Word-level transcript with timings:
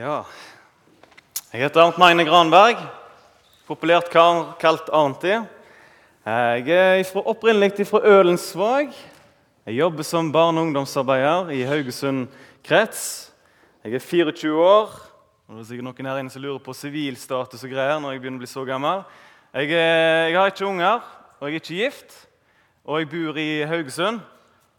Ja. 0.00 0.22
Jeg 1.52 1.60
heter 1.60 1.82
Arnt 1.82 1.98
Magne 2.00 2.24
Granberg, 2.24 2.78
populært 3.68 4.06
kar- 4.08 4.54
kalt 4.56 4.86
Arnti. 4.96 5.34
Jeg 6.24 6.68
er 6.72 7.10
opprinnelig 7.20 7.84
fra 7.86 8.00
Ølensvåg. 8.08 8.94
Jeg 9.66 9.74
jobber 9.76 10.02
som 10.02 10.32
barne- 10.32 10.58
og 10.60 10.66
ungdomsarbeider 10.66 11.50
i 11.50 11.62
Haugesund 11.68 12.28
krets. 12.64 13.30
Jeg 13.84 13.94
er 13.94 13.98
24 13.98 14.56
år. 14.56 14.88
og 15.48 15.56
Det 15.56 15.60
er 15.60 15.68
sikkert 15.68 15.84
noen 15.84 16.06
her 16.06 16.16
inne 16.18 16.30
som 16.30 16.42
lurer 16.42 16.58
på 16.64 16.72
sivilstatus 16.72 17.64
og 17.64 17.70
greier 17.70 18.00
når 18.00 18.12
jeg 18.12 18.20
begynner 18.22 18.38
å 18.38 18.44
bli 18.46 18.46
så 18.46 18.64
gammel. 18.64 19.04
Jeg, 19.52 19.70
er, 19.70 20.28
jeg 20.28 20.36
har 20.38 20.46
ikke 20.46 20.66
unger, 20.66 21.00
og 21.40 21.48
jeg 21.48 21.54
er 21.54 21.60
ikke 21.60 21.84
gift. 21.84 22.26
Og 22.86 22.98
jeg 23.00 23.10
bor 23.10 23.36
i 23.36 23.62
Haugesund. 23.68 24.20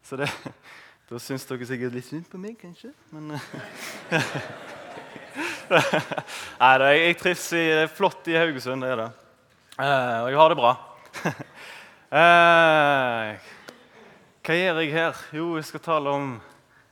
Så 0.03 0.17
det, 0.17 0.31
da 1.11 1.19
syns 1.19 1.45
dere 1.45 1.65
sikkert 1.65 1.93
litt 1.93 2.05
synd 2.09 2.25
på 2.25 2.38
meg, 2.41 2.57
kanskje. 2.57 2.89
Men 3.11 3.31
eh, 3.38 4.21
Nei 5.71 6.71
jeg, 6.81 7.02
jeg 7.05 7.17
trives 7.21 7.48
i 7.55 7.63
det 7.63 7.81
er 7.85 7.91
flott 7.95 8.27
i 8.27 8.35
Haugesund, 8.35 8.84
det 8.84 8.91
er 8.91 8.99
det. 9.05 9.09
Eh, 9.80 10.17
og 10.20 10.30
jeg 10.30 10.39
har 10.41 10.53
det 10.53 10.61
bra. 10.61 10.75
Eh, 12.11 13.27
hva 14.44 14.55
gjør 14.57 14.80
jeg 14.81 14.89
her? 14.91 15.20
Jo, 15.31 15.45
jeg 15.55 15.63
skal 15.63 15.80
tale 15.85 16.11
om 16.11 16.25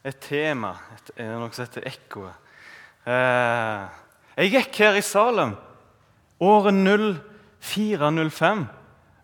et 0.08 0.16
tema. 0.24 0.70
Et, 0.96 1.10
noe 1.28 1.50
som 1.52 1.66
heter 1.66 1.90
ekkoet. 1.90 2.54
Eh, 3.04 3.98
jeg 4.38 4.54
gikk 4.54 4.80
her 4.80 4.96
i 4.96 5.04
Salem 5.04 5.52
året 6.40 6.72
0405. 6.80 8.64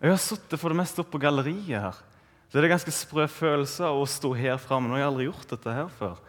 Jeg 0.02 0.12
har 0.12 0.20
sittet 0.20 0.60
for 0.60 0.68
det 0.68 0.82
meste 0.82 1.00
oppe 1.00 1.16
på 1.16 1.22
galleriet 1.24 1.80
her. 1.86 1.96
Så 2.52 2.60
det 2.60 2.68
er 2.68 2.74
ganske 2.74 2.92
sprø 2.92 3.24
følelse 3.32 3.88
å 3.88 4.04
stå 4.04 4.34
her 4.36 4.60
framme. 4.60 4.92
Nå 4.92 4.98
har 4.98 5.06
jeg 5.06 5.12
aldri 5.14 5.30
gjort 5.30 5.56
dette 5.56 5.78
her 5.80 5.88
før. 5.96 6.20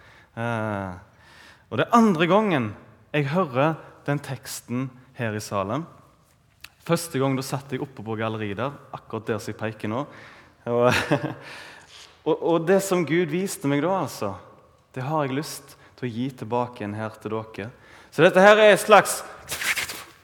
Og 1.67 1.75
det 1.75 1.89
er 1.89 2.00
andre 2.00 2.31
gangen 2.31 2.72
jeg 3.16 3.29
hører 3.31 3.77
den 4.07 4.20
teksten 4.23 4.89
her 5.17 5.35
i 5.35 5.43
salen. 5.43 5.85
Første 6.88 7.19
gang 7.19 7.36
da 7.36 7.44
satt 7.44 7.73
jeg 7.73 7.83
oppe 7.83 8.03
på 8.05 8.16
galleriet 8.19 8.59
der, 8.59 8.75
akkurat 8.95 9.27
der 9.27 9.41
som 9.44 9.52
jeg 9.52 9.59
peker 9.59 9.91
nå. 9.91 10.03
Og, 10.72 10.86
og, 12.27 12.36
og 12.36 12.67
det 12.67 12.80
som 12.86 13.05
Gud 13.08 13.31
viste 13.31 13.67
meg 13.72 13.83
da, 13.83 13.95
altså, 14.03 14.33
det 14.95 15.03
har 15.08 15.25
jeg 15.25 15.36
lyst 15.39 15.75
til 15.97 16.08
å 16.08 16.14
gi 16.14 16.30
tilbake 16.39 16.83
igjen 16.83 16.95
her 16.97 17.17
til 17.19 17.36
dere. 17.36 17.72
Så 18.11 18.23
dette 18.23 18.44
her 18.44 18.59
er 18.61 18.75
et 18.75 18.83
slags 18.83 19.19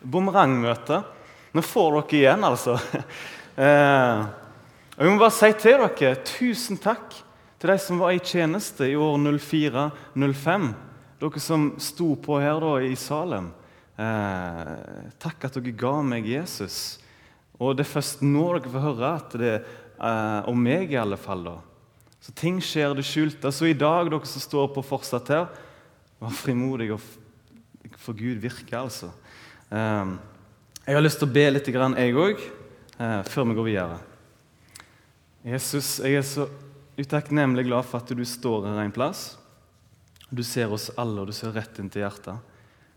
bumerangmøte. 0.03 1.03
Nå 1.53 1.63
får 1.65 1.99
dere 1.99 2.19
igjen, 2.23 2.49
altså. 2.51 2.79
Eh, 3.53 4.21
og 4.97 5.03
jeg 5.05 5.13
må 5.13 5.19
bare 5.21 5.33
si 5.35 5.47
til 5.61 5.75
dere 5.77 6.15
tusen 6.25 6.79
takk 6.81 7.11
til 7.61 7.69
de 7.69 7.75
som 7.77 7.99
var 8.01 8.15
i 8.15 8.21
tjeneste 8.25 8.87
i 8.89 8.95
år 8.97 9.19
04-05. 9.21 10.65
Dere 11.23 11.39
som 11.39 11.69
sto 11.79 12.09
på 12.19 12.35
her 12.43 12.57
da 12.59 12.73
i 12.83 12.95
Salem. 12.99 13.45
Eh, 13.95 14.71
takk 15.23 15.45
at 15.47 15.55
dere 15.55 15.71
ga 15.79 15.93
meg 16.03 16.25
Jesus. 16.27 16.97
Og 17.55 17.77
det 17.77 17.85
er 17.85 17.93
først 17.93 18.23
nå 18.25 18.41
dere 18.57 18.71
får 18.73 18.83
høre 18.83 19.11
at 19.21 19.35
det 19.39 19.51
eh, 19.55 20.49
om 20.51 20.57
meg, 20.59 20.91
i 20.91 20.99
alle 20.99 21.15
fall. 21.15 21.45
da. 21.47 21.53
Så 22.19 22.33
ting 22.35 22.57
skjer 22.59 22.91
det 22.97 23.05
skjulte. 23.07 23.53
Så 23.55 23.69
i 23.69 23.77
dag, 23.77 24.09
dere 24.11 24.27
som 24.27 24.43
står 24.43 24.73
på 24.75 24.83
fortsatt 24.83 25.31
her, 25.31 25.45
vær 26.19 26.35
frimodige 26.35 26.97
for 28.03 28.19
Gud 28.19 28.41
virker, 28.43 28.81
altså. 28.81 29.13
Eh, 29.71 30.11
jeg 30.83 30.97
har 30.97 31.05
lyst 31.05 31.21
til 31.23 31.29
å 31.29 31.35
be 31.37 31.45
litt, 31.53 31.69
grann, 31.71 31.95
jeg 32.03 32.17
òg, 32.19 32.43
eh, 32.97 33.21
før 33.31 33.47
vi 33.47 33.55
går 33.61 33.69
videre. 33.69 34.01
Jesus, 35.47 35.93
jeg 36.03 36.19
er 36.19 36.27
så 36.27 36.49
utakknemlig 36.99 37.63
glad 37.69 37.87
for 37.87 38.03
at 38.03 38.11
du 38.11 38.25
står 38.27 38.67
her 38.67 38.83
en 38.83 38.91
plass. 38.91 39.37
Du 40.33 40.41
ser 40.41 40.71
oss 40.73 40.89
alle, 40.97 41.21
og 41.21 41.29
du 41.29 41.35
ser 41.35 41.53
rett 41.53 41.77
inn 41.77 41.91
til 41.93 42.01
hjertet. 42.01 42.39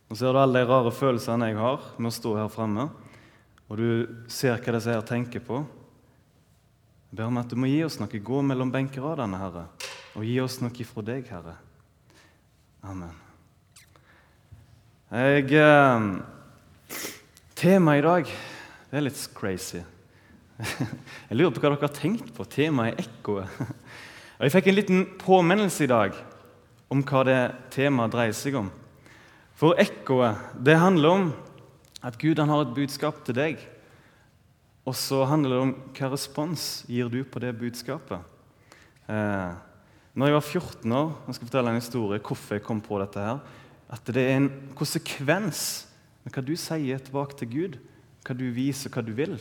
Nå 0.08 0.16
ser 0.16 0.32
du 0.32 0.38
alle 0.40 0.62
de 0.62 0.68
rare 0.70 0.92
følelsene 0.94 1.50
jeg 1.50 1.58
har 1.58 1.82
med 1.98 2.08
å 2.08 2.14
stå 2.14 2.30
her 2.38 2.48
fremme. 2.48 2.86
Og 3.68 3.80
du 3.80 3.88
ser 4.32 4.56
hva 4.56 4.72
disse 4.76 4.94
her 4.94 5.02
tenker 5.04 5.42
på. 5.44 5.58
Jeg 7.10 7.18
ber 7.18 7.28
om 7.28 7.40
at 7.42 7.50
du 7.50 7.58
må 7.60 7.68
gi 7.68 7.82
oss 7.84 7.98
noe. 8.00 8.08
Gå 8.08 8.40
mellom 8.46 8.70
benkeradene, 8.72 9.40
Herre, 9.42 9.64
og 10.16 10.24
gi 10.24 10.38
oss 10.40 10.56
noe 10.62 10.86
fra 10.88 11.04
deg, 11.04 11.28
Herre. 11.28 11.56
Amen. 12.86 13.12
Jeg 15.10 15.52
eh, 15.60 16.06
Temaet 17.56 18.00
i 18.00 18.06
dag 18.06 18.30
det 18.86 18.96
er 18.96 19.04
litt 19.04 19.20
crazy. 19.36 19.82
Jeg 21.28 21.36
lurer 21.36 21.52
på 21.52 21.60
hva 21.60 21.74
dere 21.74 21.84
har 21.84 21.92
tenkt 21.92 22.32
på. 22.32 22.46
Temaet 22.48 22.94
er 22.94 23.04
ekkoet. 23.04 23.60
Jeg 24.40 24.54
fikk 24.54 24.70
en 24.70 24.78
liten 24.78 25.04
påminnelse 25.20 25.84
i 25.84 25.90
dag 25.90 26.16
om 26.92 27.02
hva 27.02 27.22
det 27.26 27.40
temaet 27.74 28.14
dreier 28.14 28.36
seg 28.36 28.58
om. 28.60 28.70
For 29.56 29.78
ekkoet 29.80 30.58
det 30.62 30.78
handler 30.78 31.14
om 31.14 31.28
at 32.06 32.18
Gud 32.20 32.38
han 32.38 32.52
har 32.52 32.66
et 32.66 32.76
budskap 32.76 33.22
til 33.26 33.38
deg. 33.38 33.62
Og 34.86 34.94
så 34.94 35.24
handler 35.26 35.52
det 35.52 35.62
om 35.64 35.74
hva 35.96 36.10
respons 36.12 36.84
gir 36.86 37.08
du 37.10 37.22
på 37.26 37.42
det 37.42 37.56
budskapet. 37.58 38.20
Eh, 39.10 39.50
når 40.16 40.30
jeg 40.30 40.36
var 40.36 40.46
14 40.46 40.96
år, 40.96 41.10
jeg 41.26 41.38
skal 41.38 41.48
fortelle 41.48 41.72
en 41.72 41.80
historie 41.80 42.22
hvorfor 42.22 42.56
jeg 42.56 42.64
kom 42.66 42.78
på 42.80 43.00
dette 43.02 43.20
her, 43.20 43.42
at 43.92 44.14
det 44.14 44.22
er 44.22 44.38
en 44.38 44.48
konsekvens 44.78 45.60
med 46.24 46.34
hva 46.34 46.42
du 46.42 46.54
sier 46.58 47.02
tilbake 47.02 47.36
til 47.38 47.50
Gud, 47.50 47.76
hva 48.26 48.34
du 48.34 48.46
viser, 48.54 48.90
hva 48.90 49.04
du 49.04 49.12
vil, 49.14 49.36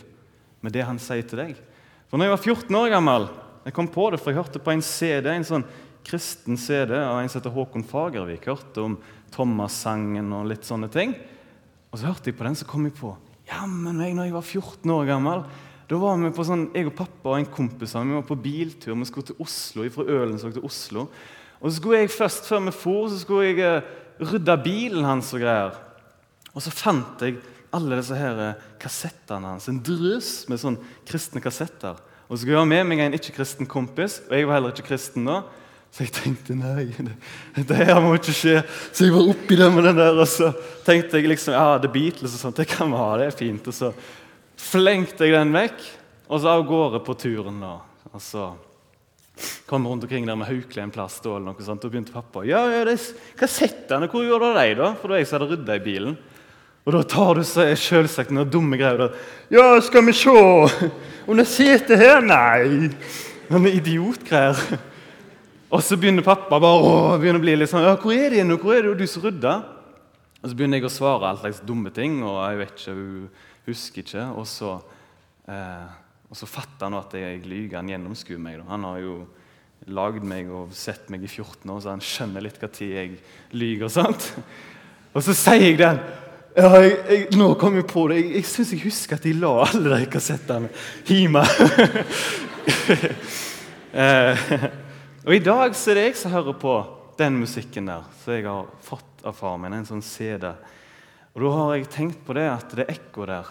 med 0.62 0.74
det 0.74 0.86
han 0.86 1.00
sier 1.02 1.26
til 1.26 1.42
deg. 1.42 1.62
For 2.10 2.18
når 2.18 2.30
jeg 2.30 2.36
var 2.36 2.44
14 2.44 2.80
år 2.82 2.92
gammel, 2.94 3.30
jeg 3.66 3.74
kom 3.74 3.88
på 3.90 4.10
det, 4.14 4.20
for 4.22 4.30
jeg 4.30 4.42
hørte 4.42 4.62
på 4.62 4.74
en 4.76 4.84
CD, 4.86 5.32
en 5.32 5.48
sånn 5.48 5.66
kristen 6.06 6.60
CD 6.62 6.96
av 7.00 7.20
en 7.20 7.30
som 7.32 7.42
heter 7.42 7.54
Håkon 7.56 7.86
Fagervik. 7.88 8.48
Hørte 8.50 8.84
om 8.86 8.98
Thomas-sangen 9.34 10.34
og 10.38 10.50
litt 10.52 10.68
sånne 10.68 10.90
ting. 10.94 11.16
Og 11.92 12.00
så 12.00 12.10
hørte 12.12 12.30
jeg 12.30 12.38
på 12.38 12.46
den, 12.48 12.58
så 12.58 12.68
kom 12.70 12.86
jeg 12.88 12.98
på 12.98 13.16
Jammen 13.46 13.94
meg, 13.94 14.16
når 14.18 14.26
jeg 14.26 14.34
var 14.34 14.46
14 14.46 14.92
år 14.96 15.08
gammel 15.10 15.44
da 15.86 15.98
var 16.02 16.18
vi 16.18 16.32
på 16.34 16.46
sånn, 16.46 16.70
Jeg 16.74 16.90
og 16.90 16.96
pappa 16.98 17.34
og 17.34 17.40
en 17.40 17.52
kompis 17.52 17.94
vi 17.94 18.16
var 18.16 18.26
på 18.26 18.38
biltur. 18.42 18.96
Vi 18.98 19.06
skulle 19.06 19.30
til 19.30 19.42
Oslo, 19.42 19.86
fra 19.94 20.06
Ølensvåg 20.06 20.56
til 20.56 20.66
Oslo. 20.66 21.08
Og 21.62 21.70
så 21.70 21.78
skulle 21.78 22.00
jeg 22.00 22.10
først, 22.10 22.48
Før 22.50 22.64
vi 22.66 22.72
for, 22.72 23.10
så 23.10 23.20
skulle 23.22 23.52
jeg 23.52 23.60
eh, 23.60 23.92
rydde 24.20 24.56
bilen 24.64 25.06
hans 25.06 25.34
og 25.34 25.44
greier. 25.44 25.78
Og 26.56 26.64
så 26.64 26.72
fant 26.74 27.22
jeg 27.22 27.38
alle 27.76 28.00
disse 28.00 28.18
her 28.18 28.42
eh, 28.42 28.66
kassettene 28.82 29.54
hans. 29.54 29.70
En 29.70 29.82
drøs 29.84 30.48
med 30.50 30.62
sånn 30.62 30.80
kristne 31.06 31.44
kassetter. 31.44 32.02
Og 32.26 32.34
så 32.34 32.42
skulle 32.42 32.58
jeg 32.58 32.64
ha 32.64 32.72
med 32.72 32.90
meg 32.90 33.04
en 33.04 33.18
ikke-kristen 33.20 33.70
kompis, 33.70 34.24
og 34.26 34.34
jeg 34.34 34.48
var 34.50 34.58
heller 34.58 34.74
ikke 34.74 34.90
kristen 34.90 35.30
da. 35.30 35.44
Så 35.96 36.04
jeg 36.04 36.12
tenkte 36.12 36.58
nei, 36.60 36.90
det, 37.56 37.76
her 37.88 38.02
må 38.04 38.18
ikke 38.18 38.34
skje. 38.36 38.58
Så 38.92 39.06
jeg 39.06 39.14
var 39.16 39.30
oppi 39.32 39.56
det 39.56 39.70
med 39.72 39.86
den 39.88 40.00
der, 40.02 40.18
og 40.20 40.28
så 40.28 40.50
tenkte 40.84 41.22
jeg 41.22 41.30
liksom 41.32 41.54
ja, 41.56 41.78
The 41.80 41.92
Beatles 41.92 42.34
og 42.36 42.42
sånt, 42.42 42.58
det 42.60 42.68
kan 42.68 42.90
vi 42.92 43.00
ha, 43.00 43.12
det 43.22 43.30
er 43.30 43.38
fint. 43.40 43.70
Og 43.72 43.76
så 43.78 43.94
flengte 44.60 45.24
jeg 45.24 45.38
den 45.38 45.54
vekk, 45.56 45.86
og 46.28 46.42
så 46.44 46.52
av 46.52 46.66
gårde 46.68 47.00
på 47.06 47.16
turen. 47.22 47.62
da. 47.64 47.78
Og 48.12 48.24
så 48.24 48.50
kom 49.70 49.86
jeg 49.86 49.94
rundt 49.94 50.04
omkring 50.08 50.28
der 50.28 50.36
med 50.42 50.50
Haukeli 50.50 50.84
en 50.84 50.92
plass, 50.92 51.16
da, 51.24 51.38
eller 51.38 51.54
noe 51.54 51.68
sånt, 51.68 51.88
og 51.88 51.94
begynte 51.94 52.16
pappa 52.16 52.44
ja, 52.48 52.66
ja, 52.74 52.82
det 52.88 52.98
er 52.98 53.06
kassettene, 53.40 54.10
hvor 54.12 54.26
gjorde 54.26 54.50
du 54.52 54.60
de, 54.60 54.74
da? 54.82 54.90
For 55.00 55.08
det 55.08 55.16
var 55.16 55.22
jeg 55.22 55.30
som 55.30 55.38
hadde 55.38 55.48
rydda 55.54 55.78
i 55.80 55.86
bilen. 55.86 56.18
Og 56.86 56.98
da 56.98 57.02
tar 57.16 57.40
du 57.40 57.46
selvsagt 57.48 58.36
noen 58.36 58.52
dumme 58.52 58.82
greier. 58.82 59.06
der. 59.06 59.16
Ja, 59.56 59.70
skal 59.82 60.04
vi 60.06 60.18
se 60.20 60.36
Om 61.26 61.42
setet 61.48 62.04
her? 62.04 62.20
Nei. 62.20 62.92
Noen 63.48 63.72
idiotgreier. 63.72 64.60
Og 65.74 65.82
så 65.82 65.98
begynner 65.98 66.26
pappa 66.26 66.60
bare 66.62 66.78
å 66.78 67.16
begynner 67.18 67.42
å 67.42 67.46
bli 67.46 67.56
litt 67.58 67.72
sånn 67.72 67.98
'Hvor 67.98 68.14
er 68.14 68.30
de 68.30 68.44
nå? 68.44 68.58
Hvor 68.58 68.76
er 68.76 68.82
det 68.84 68.98
du 68.98 69.08
som 69.08 69.24
rydder?' 69.24 69.64
Og 70.44 70.50
så 70.52 70.56
begynner 70.56 70.78
jeg 70.78 70.86
å 70.86 70.94
svare 70.94 71.26
alle 71.26 71.40
slags 71.40 71.66
dumme 71.66 71.90
ting, 71.90 72.22
og 72.22 72.38
jeg 72.46 72.58
vet 72.60 72.76
ikke, 72.76 72.94
hun 72.94 73.30
husker 73.66 74.04
ikke. 74.04 74.26
Og 74.38 74.46
så, 74.46 74.84
eh, 75.48 75.88
og 76.30 76.38
så 76.38 76.46
fatter 76.46 76.86
han 76.86 76.94
at 76.94 77.12
jeg 77.14 77.42
lyver. 77.50 77.78
Han 77.78 77.90
gjennomskuer 77.90 78.38
meg. 78.38 78.60
Da. 78.60 78.64
Han 78.70 78.84
har 78.84 79.00
jo 79.00 79.28
lagd 79.88 80.24
meg 80.24 80.52
og 80.52 80.72
sett 80.72 81.10
meg 81.10 81.24
i 81.24 81.28
14 81.28 81.66
år, 81.66 81.82
så 81.82 81.90
han 81.90 82.00
skjønner 82.00 82.42
litt 82.46 82.60
hva 82.62 82.70
tid 82.70 82.94
jeg 82.94 83.18
lyver. 83.54 83.90
sant? 83.90 84.36
Og 85.16 85.24
så 85.24 85.34
sier 85.34 85.66
jeg 85.66 85.78
den. 85.82 86.00
Ja, 86.56 86.70
jeg, 86.78 86.94
jeg, 87.10 87.28
nå 87.36 87.56
kom 87.60 87.76
jeg 87.76 87.88
på 87.90 88.08
det. 88.08 88.22
Jeg, 88.22 88.36
jeg 88.36 88.46
syns 88.46 88.72
jeg 88.72 88.86
husker 88.86 89.16
at 89.18 89.26
de 89.26 89.34
la 89.34 89.66
alle 89.66 89.98
de 89.98 90.06
kassettene 90.06 90.70
hjemme. 91.10 91.42
eh, 94.06 94.85
og 95.26 95.34
i 95.34 95.42
dag 95.42 95.74
så 95.74 95.92
er 95.92 95.98
det 95.98 96.04
jeg 96.06 96.18
som 96.20 96.34
hører 96.36 96.54
på 96.62 96.74
den 97.18 97.40
musikken 97.42 97.88
der, 97.90 98.04
som 98.22 98.36
jeg 98.36 98.46
har 98.46 98.68
fått 98.86 99.24
av 99.26 99.34
far 99.34 99.56
min. 99.58 99.74
En 99.74 99.88
sånn 99.88 100.04
CD. 100.06 100.52
Og 101.34 101.42
da 101.42 101.54
har 101.56 101.72
jeg 101.76 101.88
tenkt 101.96 102.20
på 102.28 102.36
det 102.38 102.46
at 102.52 102.76
det 102.78 102.86
ekkoet 102.94 103.32
der, 103.32 103.50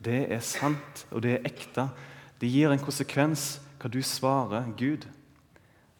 det 0.00 0.20
er 0.32 0.44
sant, 0.44 1.04
og 1.10 1.24
det 1.24 1.34
er 1.34 1.48
ekte. 1.50 1.88
Det 2.40 2.48
gir 2.48 2.72
en 2.72 2.80
konsekvens 2.80 3.58
hva 3.80 3.90
du 3.92 3.98
svarer 4.06 4.70
Gud. 4.78 5.02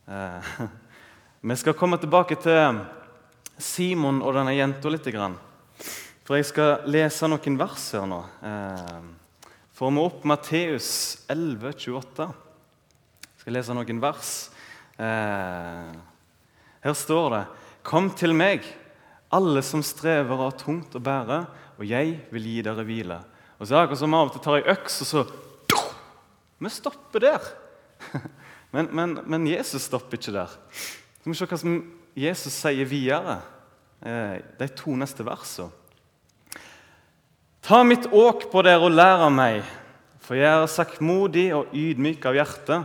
Eh, 0.07 0.53
vi 1.51 1.57
skal 1.59 1.77
komme 1.77 1.99
tilbake 2.01 2.39
til 2.41 2.79
Simon 3.61 4.23
og 4.23 4.39
denne 4.39 4.55
jenta 4.55 4.93
litt. 4.93 5.11
For 6.23 6.39
jeg 6.39 6.49
skal 6.49 6.87
lese 6.87 7.29
noen 7.29 7.59
vers 7.61 7.91
her 7.99 8.07
nå. 8.09 8.21
Eh, 8.47 9.11
Får 9.81 9.91
vi 9.97 10.01
opp 10.05 10.25
Matteus 10.29 10.89
11, 11.33 11.71
28. 11.89 12.25
Jeg 12.31 13.43
skal 13.43 13.55
lese 13.57 13.73
noen 13.73 14.03
vers. 14.03 14.33
Eh, 15.01 15.93
her 16.85 16.97
står 16.97 17.31
det 17.33 17.45
Kom 17.87 18.11
til 18.13 18.35
meg, 18.37 18.67
Alle 19.33 19.63
som 19.65 19.83
strever 19.87 20.35
og 20.35 20.49
har 20.49 20.57
tungt 20.59 20.97
å 20.99 21.01
bære, 21.01 21.45
og 21.79 21.87
jeg 21.87 22.17
vil 22.35 22.49
gi 22.51 22.63
dere 22.67 22.85
hvile. 22.85 23.21
Og 23.61 23.69
så 23.69 23.77
er 23.77 23.79
det 23.79 23.85
akkurat 23.85 24.01
som 24.01 24.17
av 24.19 24.27
og 24.27 24.35
til 24.35 24.43
tar 24.43 24.59
ei 24.59 24.73
øks, 24.75 25.01
og 25.05 25.09
så 25.09 25.23
Vi 26.61 26.69
stopper 26.69 27.25
der. 27.25 27.51
Men, 28.73 28.87
men, 28.93 29.17
men, 29.27 29.47
Jesus 29.51 29.83
stopper 29.83 30.15
ikke 30.15 30.31
der. 30.31 30.53
Så 30.71 31.27
må 31.27 31.33
vi 31.33 31.39
se 31.41 31.47
hva 31.51 31.57
som 31.59 31.73
Jesus 32.15 32.55
sier 32.55 32.87
videre, 32.87 33.41
eh, 33.99 34.37
de 34.61 34.69
to 34.79 34.95
neste 34.95 35.27
versene. 35.27 35.73
Ta 37.67 37.81
mitt 37.83 38.07
åk 38.07 38.47
på 38.53 38.63
dere 38.63 38.87
og 38.87 38.95
lær 38.95 39.25
av 39.27 39.33
meg, 39.35 39.67
for 40.23 40.39
jeg 40.39 40.47
er 40.47 40.71
saktmodig 40.71 41.49
og 41.57 41.75
ydmyk 41.75 42.31
av 42.31 42.39
hjerte. 42.39 42.79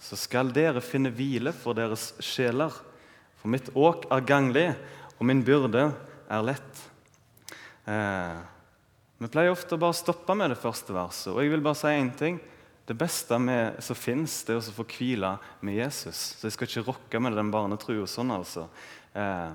Så 0.00 0.18
skal 0.18 0.52
dere 0.54 0.82
finne 0.84 1.12
hvile 1.14 1.52
for 1.56 1.76
deres 1.78 2.12
sjeler. 2.22 2.74
For 3.38 3.50
mitt 3.50 3.70
åk 3.74 4.06
er 4.14 4.26
ganglig, 4.26 4.68
og 5.18 5.26
min 5.26 5.42
byrde 5.46 5.88
er 6.28 6.46
lett. 6.46 6.84
Eh, 7.88 8.38
vi 9.18 9.30
pleier 9.32 9.50
ofte 9.50 9.74
å 9.74 9.82
bare 9.82 9.96
stoppe 9.98 10.36
med 10.38 10.52
det 10.52 10.60
første 10.60 10.94
verset. 10.94 11.32
Og 11.32 11.42
jeg 11.42 11.50
vil 11.50 11.64
bare 11.64 11.78
si 11.80 11.94
én 11.94 12.12
ting. 12.14 12.38
Det 12.88 12.96
beste 12.96 13.36
med, 13.42 13.82
som 13.84 13.98
fins, 13.98 14.40
er 14.48 14.60
å 14.60 14.74
få 14.78 14.86
hvile 14.88 15.34
med 15.60 15.76
Jesus. 15.76 16.38
Så 16.38 16.46
jeg 16.46 16.54
skal 16.54 16.70
ikke 16.70 16.86
rokke 16.86 17.20
med 17.20 17.34
den 17.36 17.50
barnetrua 17.52 18.06
sånn, 18.08 18.30
altså. 18.32 18.68
Eh, 19.12 19.50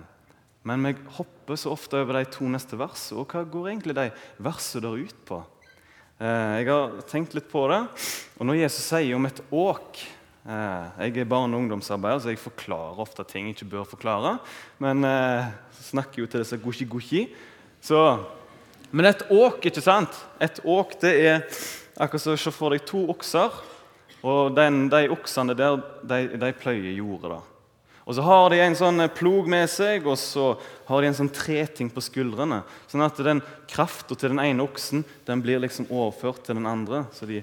men 0.67 0.85
vi 0.87 0.93
hopper 1.17 1.57
så 1.59 1.73
ofte 1.73 1.99
over 1.99 2.19
de 2.19 2.27
to 2.31 2.47
neste 2.51 2.77
versene. 2.79 3.23
Og 3.23 3.33
hva 3.33 3.41
går 3.47 3.71
egentlig 3.71 3.95
de 3.97 4.09
versene 4.43 4.85
der 4.85 5.07
ut 5.07 5.23
på? 5.27 5.39
Eh, 6.19 6.51
jeg 6.61 6.69
har 6.69 6.99
tenkt 7.09 7.33
litt 7.35 7.49
på 7.51 7.65
det. 7.71 7.81
Og 8.37 8.47
når 8.47 8.61
Jesus 8.61 8.85
sier 8.91 9.17
om 9.17 9.27
et 9.27 9.41
åk 9.49 10.03
Jeg 10.43 11.17
er 11.17 11.29
barne- 11.29 11.55
og 11.55 11.61
ungdomsarbeider, 11.63 12.19
så 12.19 12.33
jeg 12.33 12.41
forklarer 12.41 12.99
ofte 12.99 13.23
ting 13.23 13.47
jeg 13.47 13.55
ikke 13.55 13.69
bør 13.77 13.85
forklare. 13.87 14.37
Men 14.83 15.03
eh, 15.07 15.51
snakker 15.87 16.23
jo 16.23 16.27
til 16.27 16.43
disse 16.43 16.57
gushi-gushi. 16.59 17.29
Men 18.91 19.05
et 19.09 19.23
åk, 19.31 19.63
ikke 19.65 19.81
sant? 19.81 20.17
Et 20.43 20.59
åk, 20.65 20.99
det 21.01 21.13
er 21.25 21.39
akkurat 21.95 22.21
som 22.21 22.35
å 22.35 22.41
se 22.43 22.51
for 22.51 22.75
deg 22.75 22.83
to 22.85 23.05
okser. 23.13 23.55
Og 24.23 24.53
den, 24.55 24.85
de 24.91 25.07
oksene 25.11 25.55
der, 25.55 25.79
de, 26.03 26.21
de 26.39 26.51
pløyer 26.59 26.91
jordet. 26.95 27.37
da. 27.37 27.41
Og 28.03 28.17
så 28.17 28.23
har 28.27 28.49
de 28.51 28.59
en 28.59 28.75
sånn 28.75 28.99
plog 29.15 29.47
med 29.51 29.69
seg, 29.71 30.03
og 30.07 30.17
så 30.19 30.53
har 30.89 31.01
de 31.01 31.07
en 31.07 31.17
sånn 31.21 31.31
treting 31.31 31.91
på 31.91 32.03
skuldrene. 32.03 32.61
Sånn 32.91 33.03
at 33.05 33.19
den 33.23 33.39
krafta 33.71 34.15
til 34.15 34.33
den 34.33 34.43
ene 34.43 34.63
oksen 34.65 35.05
den 35.27 35.43
blir 35.43 35.63
liksom 35.63 35.87
overført 35.87 36.43
til 36.43 36.59
den 36.59 36.67
andre. 36.67 37.05
Så 37.15 37.27
de, 37.29 37.39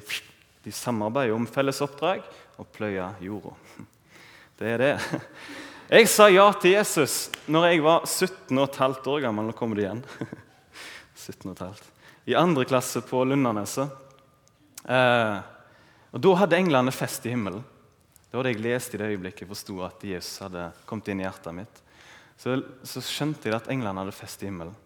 de 0.65 0.73
samarbeider 0.73 1.35
om 1.35 1.47
felles 1.49 1.81
oppdrag 1.85 2.25
og 2.61 2.69
pløye 2.75 3.07
jorda. 3.25 3.55
Det 4.61 4.75
er 4.75 4.83
det. 4.83 4.95
Jeg 5.91 6.07
sa 6.13 6.29
ja 6.31 6.45
til 6.61 6.77
Jesus 6.77 7.31
når 7.51 7.65
jeg 7.67 7.81
var 7.83 8.05
17 8.07 8.53
15 8.55 9.09
år 9.11 9.25
gammel. 9.25 9.49
Nå 9.49 9.55
kommer 9.59 9.79
det 9.79 9.87
igjen. 9.87 10.03
17 11.17 11.55
15. 11.55 11.81
I 12.31 12.37
andre 12.39 12.67
klasse 12.69 13.01
på 13.03 13.25
Lundaneset. 13.25 13.89
Eh, 14.85 15.39
og 16.13 16.23
Da 16.23 16.35
hadde 16.43 16.61
englene 16.61 16.93
fest 16.95 17.27
i 17.27 17.33
himmelen. 17.33 17.65
Det 18.31 18.39
var 18.39 18.47
det 18.47 18.53
jeg 18.55 18.63
leste 18.63 18.95
i 18.95 19.01
det 19.01 19.09
øyeblikket 19.15 19.43
jeg 19.43 19.51
forsto 19.51 19.81
at 19.83 20.05
Jesus 20.07 20.45
hadde 20.45 20.69
kommet 20.87 21.09
inn 21.11 21.23
i 21.23 21.27
hjertet 21.27 21.57
mitt. 21.57 21.83
Så, 22.39 22.61
så, 22.87 23.03
skjønte 23.03 23.51
jeg 23.51 23.57
at 23.57 23.73
englene 23.73 24.05
hadde 24.05 24.15
fest 24.15 24.45
i 24.45 24.49
himmelen. 24.49 24.77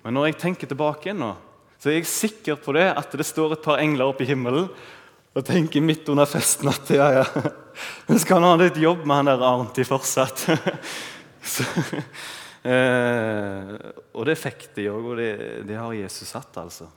Men 0.00 0.16
når 0.16 0.30
jeg 0.30 0.38
tenker 0.46 0.70
tilbake 0.70 1.12
nå, 1.12 1.34
så 1.78 1.90
er 1.90 1.98
jeg 1.98 2.08
sikker 2.10 2.56
på 2.58 2.72
det 2.74 2.88
at 2.90 3.12
det 3.14 3.26
står 3.26 3.54
et 3.54 3.66
par 3.66 3.82
engler 3.82 4.08
oppe 4.08 4.24
i 4.24 4.30
himmelen 4.30 4.70
og 5.38 5.46
tenker 5.46 5.84
midt 5.84 6.08
under 6.10 6.26
festen 6.26 6.70
at 6.70 6.88
ja, 6.90 7.08
ja, 7.20 7.24
vi 8.08 8.18
skal 8.18 8.42
ha 8.42 8.56
litt 8.58 8.78
jobb 8.80 9.04
med 9.06 9.20
han 9.20 9.30
der 9.30 9.44
Arnti 9.46 9.84
fortsatt. 9.86 10.48
så, 11.54 11.66
eh, 12.66 13.74
og 14.18 14.26
det 14.26 14.38
fikk 14.40 14.66
de 14.74 14.88
òg, 14.90 15.12
og 15.12 15.20
det, 15.20 15.32
det 15.68 15.78
har 15.78 15.94
Jesus 15.94 16.34
hatt, 16.34 16.58
altså. 16.58 16.88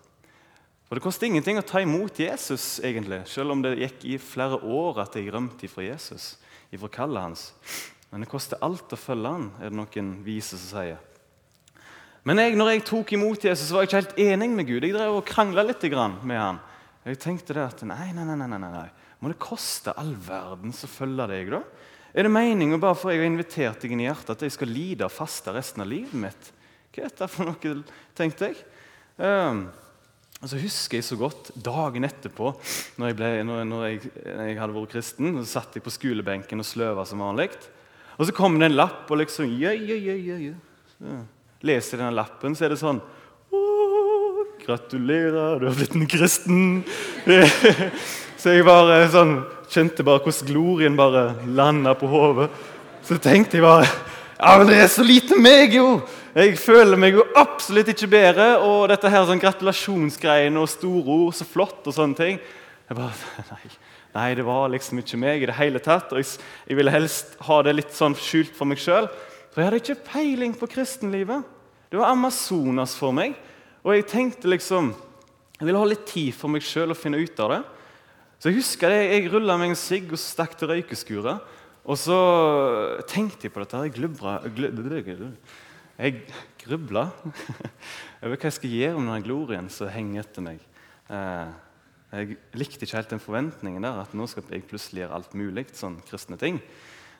Og 0.90 0.98
Det 0.98 1.04
koster 1.06 1.30
ingenting 1.30 1.56
å 1.56 1.64
ta 1.64 1.80
imot 1.80 2.18
Jesus, 2.20 2.82
egentlig, 2.84 3.22
selv 3.32 3.54
om 3.54 3.62
det 3.64 3.78
gikk 3.78 4.02
i 4.10 4.18
flere 4.20 4.58
år 4.60 5.06
at 5.06 5.14
jeg 5.16 5.30
rømte 5.32 5.70
fra 5.72 5.86
Jesus, 5.86 6.34
ifra 6.74 6.90
kallet 6.92 7.24
hans. 7.24 7.46
Men 8.12 8.26
det 8.26 8.32
koster 8.32 8.60
alt 8.66 8.92
å 8.92 9.00
følge 9.00 9.32
han, 9.38 9.48
er 9.62 9.72
det 9.72 9.78
noen 9.78 10.12
vise 10.26 10.58
som 10.58 10.82
sier. 10.82 11.00
Men 12.28 12.42
jeg, 12.42 12.58
når 12.58 12.74
jeg 12.74 12.84
tok 12.90 13.14
imot 13.16 13.46
Jesus, 13.48 13.72
var 13.72 13.86
jeg 13.86 13.92
ikke 13.92 14.02
helt 14.02 14.20
enig 14.26 14.50
med 14.52 14.68
Gud. 14.68 14.84
Jeg 14.84 14.98
drev 14.98 15.22
og 15.22 15.26
krangla 15.30 15.64
litt 15.66 15.88
med 16.28 16.38
han. 16.38 16.60
Jeg 17.07 17.18
tenkte 17.21 17.56
det 17.57 17.63
at 17.65 17.81
nei, 17.88 18.12
nei, 18.13 18.25
nei, 18.27 18.38
nei, 18.45 18.59
nei. 18.62 18.89
Må 19.21 19.31
det 19.31 19.42
koste 19.42 19.94
all 19.98 20.13
verden 20.21 20.74
å 20.74 20.89
følge 20.89 21.27
deg, 21.31 21.51
da? 21.53 21.62
Er 22.12 22.27
det 22.27 22.33
meningen 22.33 22.81
bare 22.81 22.98
for 23.00 23.13
jeg 23.13 23.21
har 23.21 23.30
invitert 23.30 23.83
deg 23.83 23.94
inn 23.94 24.03
i 24.03 24.07
hjertet, 24.09 24.36
at 24.36 24.45
jeg 24.45 24.53
skal 24.53 24.69
lide 24.69 25.07
og 25.07 25.13
faste 25.13 25.53
resten 25.56 25.83
av 25.83 25.89
livet 25.89 26.18
mitt? 26.19 26.50
Hva 26.92 27.06
er 27.06 27.13
dette 27.13 27.30
for 27.31 27.48
noe, 27.48 27.75
tenkte 28.18 28.50
jeg. 28.50 28.63
Um, 29.15 29.63
og 30.42 30.50
så 30.50 30.57
husker 30.59 30.98
jeg 30.98 31.06
så 31.07 31.18
godt 31.19 31.51
dagen 31.62 32.06
etterpå, 32.06 32.51
når 33.00 33.12
jeg, 33.12 33.18
ble, 33.19 33.30
når, 33.47 33.62
når 33.69 33.86
jeg, 33.86 34.12
jeg 34.25 34.57
hadde 34.57 34.75
vært 34.75 34.95
kristen, 34.95 35.36
så 35.39 35.45
satt 35.59 35.77
jeg 35.77 35.86
på 35.86 35.94
skolebenken 35.94 36.62
og 36.63 36.68
sløva 36.68 37.06
som 37.07 37.21
vanlig. 37.24 37.51
Og 38.18 38.27
så 38.27 38.36
kom 38.36 38.57
det 38.59 38.71
en 38.71 38.77
lapp, 38.77 39.06
og 39.09 39.21
liksom 39.21 39.54
jøy, 39.54 39.77
jøy, 39.77 40.01
jøy, 40.01 40.21
jøy. 40.27 40.56
Så 40.95 41.21
Leser 41.62 41.94
jeg 41.94 42.01
denne 42.01 42.18
lappen, 42.18 42.57
så 42.57 42.65
er 42.65 42.74
det 42.74 42.81
sånn 42.81 43.00
Gratulerer, 44.62 45.60
du 45.60 45.66
har 45.66 45.75
blitt 45.75 45.96
en 45.98 46.08
kristen. 46.08 46.84
så 48.42 48.54
jeg 48.54 48.66
bare 48.68 49.00
sånn, 49.10 49.40
kjente 49.74 50.06
bare 50.06 50.22
hvordan 50.22 50.50
glorien 50.52 50.98
bare 51.00 51.24
landa 51.50 51.96
på 51.98 52.10
hodet. 52.12 52.52
Så 53.08 53.18
tenkte 53.22 53.58
jeg 53.58 53.66
bare 53.66 53.88
Ja, 54.38 54.56
men 54.58 54.69
det 54.69 54.78
er 54.84 54.90
så 54.90 55.06
lite 55.06 55.38
meg, 55.38 55.74
jo! 55.78 56.02
Jeg 56.38 56.56
føler 56.62 57.00
meg 57.02 57.18
jo 57.18 57.25
absolutt 57.38 57.90
ikke 57.92 58.12
bedre. 58.13 58.48
Og 58.62 58.86
dette 58.92 59.10
her 59.10 59.25
sånn 59.25 59.42
gratulasjonsgreiene 59.42 60.62
og 60.62 60.69
store 60.69 61.18
ord, 61.18 61.36
så 61.38 61.48
flott 61.48 61.90
og 61.90 61.98
sånne 61.98 62.18
ting. 62.22 62.42
Jeg 62.86 62.98
bare, 62.98 63.18
nei, 63.52 63.75
nei, 64.14 64.30
det 64.38 64.46
var 64.46 64.69
liksom 64.74 65.02
ikke 65.02 65.22
meg 65.25 65.42
i 65.42 65.50
det 65.50 65.57
hele 65.57 65.81
tatt. 65.81 66.14
Og 66.14 66.22
jeg, 66.22 66.38
jeg 66.69 66.78
ville 66.78 66.94
helst 66.94 67.34
ha 67.50 67.62
det 67.66 67.80
litt 67.80 67.98
sånn 67.98 68.18
skjult 68.18 68.54
for 68.57 68.69
meg 68.69 68.81
sjøl. 68.81 69.10
For 69.52 69.64
jeg 69.64 69.72
hadde 69.72 69.81
ikke 69.81 70.12
peiling 70.14 70.54
på 70.57 70.69
kristenlivet. 70.69 71.50
Det 71.92 72.00
var 72.00 72.14
Amazonas 72.14 72.94
for 72.96 73.18
meg. 73.18 73.34
Og 73.81 73.95
jeg 73.95 74.10
tenkte 74.10 74.50
liksom 74.51 74.92
Jeg 75.57 75.68
ville 75.68 75.80
ha 75.81 75.88
litt 75.89 76.06
tid 76.10 76.33
for 76.33 76.50
meg 76.54 76.66
sjøl 76.66 76.94
å 76.94 76.98
finne 76.98 77.22
ut 77.22 77.39
av 77.42 77.51
det. 77.54 77.62
Så 78.42 78.50
jeg 78.50 78.57
husker 78.57 78.89
det, 78.89 79.01
jeg 79.12 79.30
rulla 79.30 79.54
meg 79.62 79.75
en 79.75 79.78
sigg 79.78 80.07
og 80.10 80.18
stakk 80.18 80.56
til 80.57 80.72
røykeskuret. 80.72 81.44
Og 81.86 81.98
så 81.98 82.18
tenkte 83.10 83.45
jeg 83.45 83.54
på 83.54 83.62
dette. 83.62 83.83
Jeg 83.86 83.94
glubra, 83.94 84.39
jeg 86.01 86.16
grubla 86.63 87.04
over 88.24 88.33
hva 88.33 88.48
jeg 88.48 88.57
skal 88.57 88.74
gjøre 88.74 89.04
med 89.04 89.14
den 89.14 89.28
glorien 89.28 89.69
som 89.69 89.94
henger 89.94 90.23
etter 90.23 90.45
meg. 90.45 90.66
Eh, 91.14 91.54
jeg 92.11 92.40
likte 92.57 92.88
ikke 92.88 92.97
helt 92.97 93.14
den 93.14 93.23
forventningen 93.23 93.85
der 93.85 94.02
at 94.02 94.18
nå 94.18 94.26
skal 94.30 94.50
jeg 94.50 94.66
plutselig 94.69 95.06
gjøre 95.06 95.19
alt 95.19 95.38
mulig. 95.38 95.68
sånn 95.78 96.02
kristne 96.09 96.42
ting. 96.42 96.57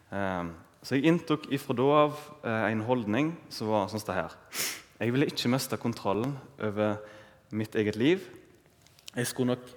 Eh, 0.10 0.44
så 0.82 0.98
jeg 0.98 1.06
inntok 1.14 1.46
ifra 1.54 1.78
da 1.78 1.90
av 2.08 2.22
eh, 2.42 2.72
en 2.74 2.86
holdning 2.90 3.36
som 3.54 3.70
var 3.70 3.90
sånn 3.92 4.02
som 4.02 4.10
det 4.10 4.22
her. 4.24 4.38
Jeg 5.02 5.16
ville 5.16 5.26
ikke 5.26 5.50
miste 5.50 5.78
kontrollen 5.82 6.36
over 6.62 7.00
mitt 7.58 7.74
eget 7.74 7.96
liv. 7.98 8.22
Jeg 9.16 9.26
skulle 9.26 9.56
nok 9.56 9.72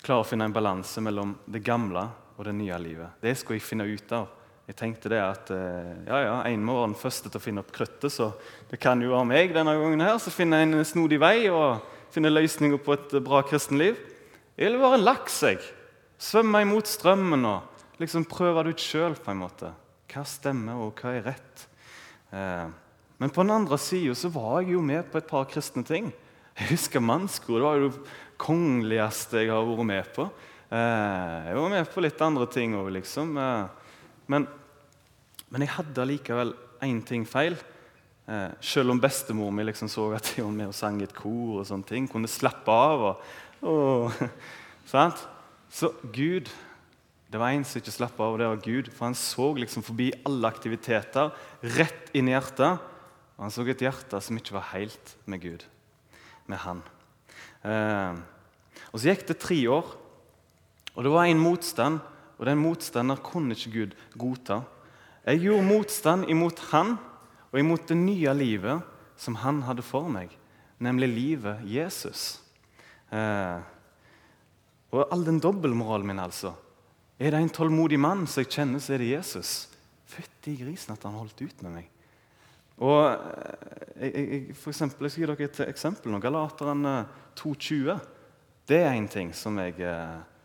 klare 0.00 0.22
å 0.22 0.24
finne 0.24 0.46
en 0.48 0.54
balanse 0.54 1.02
mellom 1.04 1.34
det 1.44 1.60
gamle 1.60 2.06
og 2.38 2.46
det 2.48 2.54
nye 2.56 2.78
livet. 2.80 3.18
Det 3.20 3.34
skulle 3.36 3.58
jeg 3.58 3.66
finne 3.66 3.84
ut 3.84 4.14
av. 4.16 4.30
Jeg 4.64 4.78
tenkte 4.78 5.12
det 5.12 5.20
at 5.20 5.52
eh, 5.52 5.92
ja, 6.08 6.22
ja, 6.24 6.38
en 6.48 6.64
må 6.64 6.78
være 6.78 6.88
den 6.88 6.96
første 7.02 7.28
til 7.28 7.36
å 7.36 7.44
finne 7.44 7.60
opp 7.60 7.72
kruttet, 7.76 8.08
så 8.14 8.30
det 8.70 8.80
kan 8.80 9.02
jo 9.04 9.12
være 9.12 9.28
meg 9.28 9.52
denne 9.52 9.74
gangen 9.76 10.06
her, 10.06 10.16
så 10.22 10.32
finner 10.32 10.62
jeg 10.62 10.70
en 10.70 10.88
snodig 10.88 11.20
vei 11.20 11.36
og 11.52 11.82
finner 12.14 12.32
løsninger 12.32 12.80
på 12.80 12.96
et 12.96 13.16
bra 13.26 13.42
kristenliv. 13.44 13.98
Jeg 14.56 14.72
vil 14.72 14.80
være 14.80 15.02
en 15.02 15.04
laks, 15.04 15.40
jeg. 15.50 15.60
Svømme 16.16 16.62
imot 16.64 16.88
strømmen 16.88 17.44
og 17.44 18.00
liksom 18.00 18.24
prøve 18.30 18.64
det 18.64 18.78
ut 18.78 18.86
sjøl. 18.88 19.20
Hva 19.20 20.24
stemmer, 20.24 20.80
og 20.80 20.96
hva 20.96 21.12
er 21.18 21.28
rett? 21.28 21.66
Eh, 22.32 22.70
men 23.22 23.30
på 23.30 23.44
den 23.44 23.54
andre 23.54 23.76
sida 23.78 24.16
så 24.18 24.26
var 24.34 24.64
jeg 24.64 24.72
jo 24.74 24.80
med 24.82 25.06
på 25.12 25.20
et 25.20 25.28
par 25.28 25.44
kristne 25.46 25.84
ting. 25.86 26.08
Jeg 26.58 26.72
husker 26.72 27.04
mannskor. 27.04 27.60
Det 27.60 27.68
var 27.68 27.78
jo 27.78 27.90
det 27.92 28.16
kongeligste 28.42 29.44
jeg 29.44 29.52
har 29.52 29.62
vært 29.68 29.86
med 29.86 30.08
på. 30.16 30.24
Eh, 30.74 31.36
jeg 31.46 31.60
var 31.60 31.70
med 31.70 31.92
på 31.92 32.02
litt 32.02 32.24
andre 32.26 32.48
ting 32.50 32.74
òg, 32.74 32.90
liksom. 32.98 33.36
Eh, 33.38 33.94
men, 34.26 34.48
men 35.54 35.62
jeg 35.62 35.74
hadde 35.76 36.02
allikevel 36.02 36.50
én 36.82 36.98
ting 37.06 37.22
feil. 37.30 37.54
Eh, 38.26 38.58
selv 38.58 38.90
om 38.90 38.98
bestemor 38.98 39.54
mi 39.54 39.68
liksom 39.70 39.90
så 39.92 40.08
at 40.18 40.34
jeg 40.34 40.42
var 40.42 40.58
med 40.58 40.72
og 40.72 40.76
sang 40.82 40.98
i 40.98 41.06
et 41.06 41.14
kor, 41.14 41.60
og 41.60 41.70
sånne 41.70 41.86
ting, 41.94 42.10
kunne 42.10 42.30
slappe 42.30 42.74
av. 42.74 43.08
Og, 43.12 43.70
og, 43.70 44.22
så 45.78 45.94
Gud 46.10 46.50
det 47.32 47.40
var 47.40 47.54
en 47.54 47.62
som 47.64 47.78
ikke 47.80 47.94
slapp 47.94 48.18
av, 48.20 48.34
og 48.34 48.42
det 48.42 48.48
var 48.50 48.64
Gud. 48.66 48.90
For 48.92 49.06
han 49.06 49.14
så 49.16 49.46
liksom 49.56 49.86
forbi 49.86 50.10
alle 50.28 50.50
aktiviteter, 50.50 51.30
rett 51.78 52.10
inn 52.18 52.28
i 52.28 52.34
hjertet. 52.34 52.90
Og 53.42 53.48
han 53.48 53.50
så 53.50 53.64
et 53.66 53.82
hjerte 53.82 54.20
som 54.22 54.38
ikke 54.38 54.54
var 54.54 54.68
helt 54.70 55.16
med 55.26 55.42
Gud, 55.42 55.64
med 56.46 56.62
han. 56.62 56.84
Eh, 57.66 58.14
og 58.94 59.00
Så 59.02 59.10
gikk 59.10 59.26
det 59.26 59.40
tre 59.42 59.58
år, 59.66 59.88
og 60.94 61.02
det 61.02 61.10
var 61.10 61.26
en 61.26 61.42
motstand 61.42 61.98
og 62.42 62.48
den 62.48 62.58
motstander 62.58 63.20
kunne 63.22 63.54
ikke 63.54 63.70
Gud 63.70 63.92
godta. 64.18 64.62
Jeg 65.22 65.44
gjorde 65.44 65.68
motstand 65.68 66.24
imot 66.26 66.58
han 66.72 66.96
og 67.52 67.60
imot 67.60 67.86
det 67.86 67.96
nye 68.00 68.32
livet 68.34 68.82
som 69.14 69.36
han 69.38 69.60
hadde 69.62 69.84
for 69.86 70.08
meg, 70.10 70.32
nemlig 70.82 71.08
livet 71.12 71.62
Jesus. 71.70 72.40
Eh, 73.14 73.62
og 74.90 75.06
all 75.14 75.22
den 75.28 75.38
dobbeltmoralen 75.38 76.10
min, 76.10 76.18
altså. 76.18 76.56
Er 77.22 77.30
det 77.30 77.44
en 77.44 77.54
tålmodig 77.54 78.00
mann 78.02 78.26
som 78.26 78.42
jeg 78.42 78.50
kjenner, 78.56 78.82
så 78.82 78.96
er 78.96 79.04
det 79.04 79.12
Jesus. 79.12 79.54
Fytti 80.10 80.56
grisen 80.64 80.96
at 80.96 81.06
han 81.06 81.14
holdt 81.14 81.46
ut 81.46 81.62
med 81.62 81.76
meg. 81.78 81.91
Og 82.80 83.00
eh, 83.12 84.06
jeg, 84.06 84.12
jeg, 84.14 84.56
for 84.56 84.72
eksempel, 84.72 85.06
jeg 85.06 85.14
skal 85.14 85.24
gi 85.24 85.30
dere 85.32 85.48
et 85.50 85.60
eksempel. 85.68 86.12
nå. 86.12 86.20
Galateren 86.22 86.86
2,20. 87.38 87.98
Det 88.68 88.80
er 88.80 88.92
en 88.94 89.08
ting 89.08 89.34
som 89.34 89.58
jeg, 89.58 89.76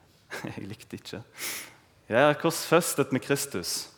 jeg 0.51 0.67
likte 0.67 1.00
ikke. 1.00 1.22
Jeg 2.07 2.24
er 2.24 2.39
korsfestet 2.39 3.12
med 3.12 3.24
Kristus. 3.24 3.89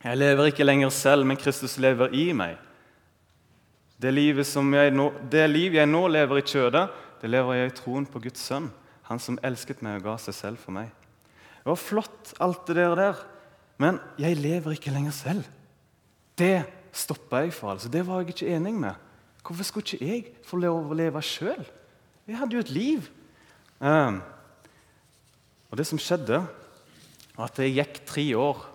Jeg 0.00 0.16
lever 0.16 0.48
ikke 0.48 0.64
lenger 0.64 0.88
selv, 0.88 1.26
men 1.28 1.36
Kristus 1.36 1.76
lever 1.80 2.12
i 2.16 2.30
meg. 2.32 2.56
Det, 4.00 4.12
nå, 4.92 5.06
det 5.28 5.44
liv 5.50 5.74
jeg 5.76 5.88
nå 5.88 6.06
lever 6.08 6.40
i 6.40 6.44
kjødet, 6.46 6.86
det 7.20 7.28
lever 7.28 7.58
jeg 7.58 7.68
i 7.68 7.74
troen 7.76 8.06
på 8.08 8.22
Guds 8.24 8.40
sønn, 8.48 8.70
han 9.10 9.20
som 9.20 9.36
elsket 9.44 9.82
meg 9.84 9.98
og 9.98 10.06
ga 10.06 10.14
seg 10.24 10.36
selv 10.38 10.62
for 10.62 10.72
meg. 10.72 10.88
Det 11.60 11.68
var 11.68 11.76
flott, 11.76 12.30
alt 12.40 12.70
det 12.70 12.86
der, 12.96 13.20
men 13.80 13.98
jeg 14.20 14.38
lever 14.40 14.78
ikke 14.78 14.94
lenger 14.94 15.12
selv. 15.12 15.44
Det 16.40 16.62
stoppa 16.92 17.44
jeg 17.44 17.54
for. 17.54 17.74
altså. 17.74 17.88
Det 17.88 18.02
var 18.06 18.20
jeg 18.20 18.34
ikke 18.34 18.50
enig 18.56 18.74
med. 18.74 18.94
Hvorfor 19.46 19.64
skulle 19.64 19.86
ikke 19.86 20.06
jeg 20.06 20.24
få 20.46 20.60
lov 20.60 20.90
å 20.90 20.96
leve 20.98 21.22
sjøl? 21.24 21.64
Jeg 22.28 22.38
hadde 22.38 22.56
jo 22.56 22.62
et 22.62 22.74
liv. 22.74 23.06
Um, 23.80 24.20
og 25.70 25.78
det 25.80 25.86
som 25.88 25.98
skjedde, 25.98 26.42
var 27.36 27.48
at 27.48 27.58
jeg 27.58 27.78
gikk 27.78 28.02
tre 28.06 28.26
år 28.36 28.66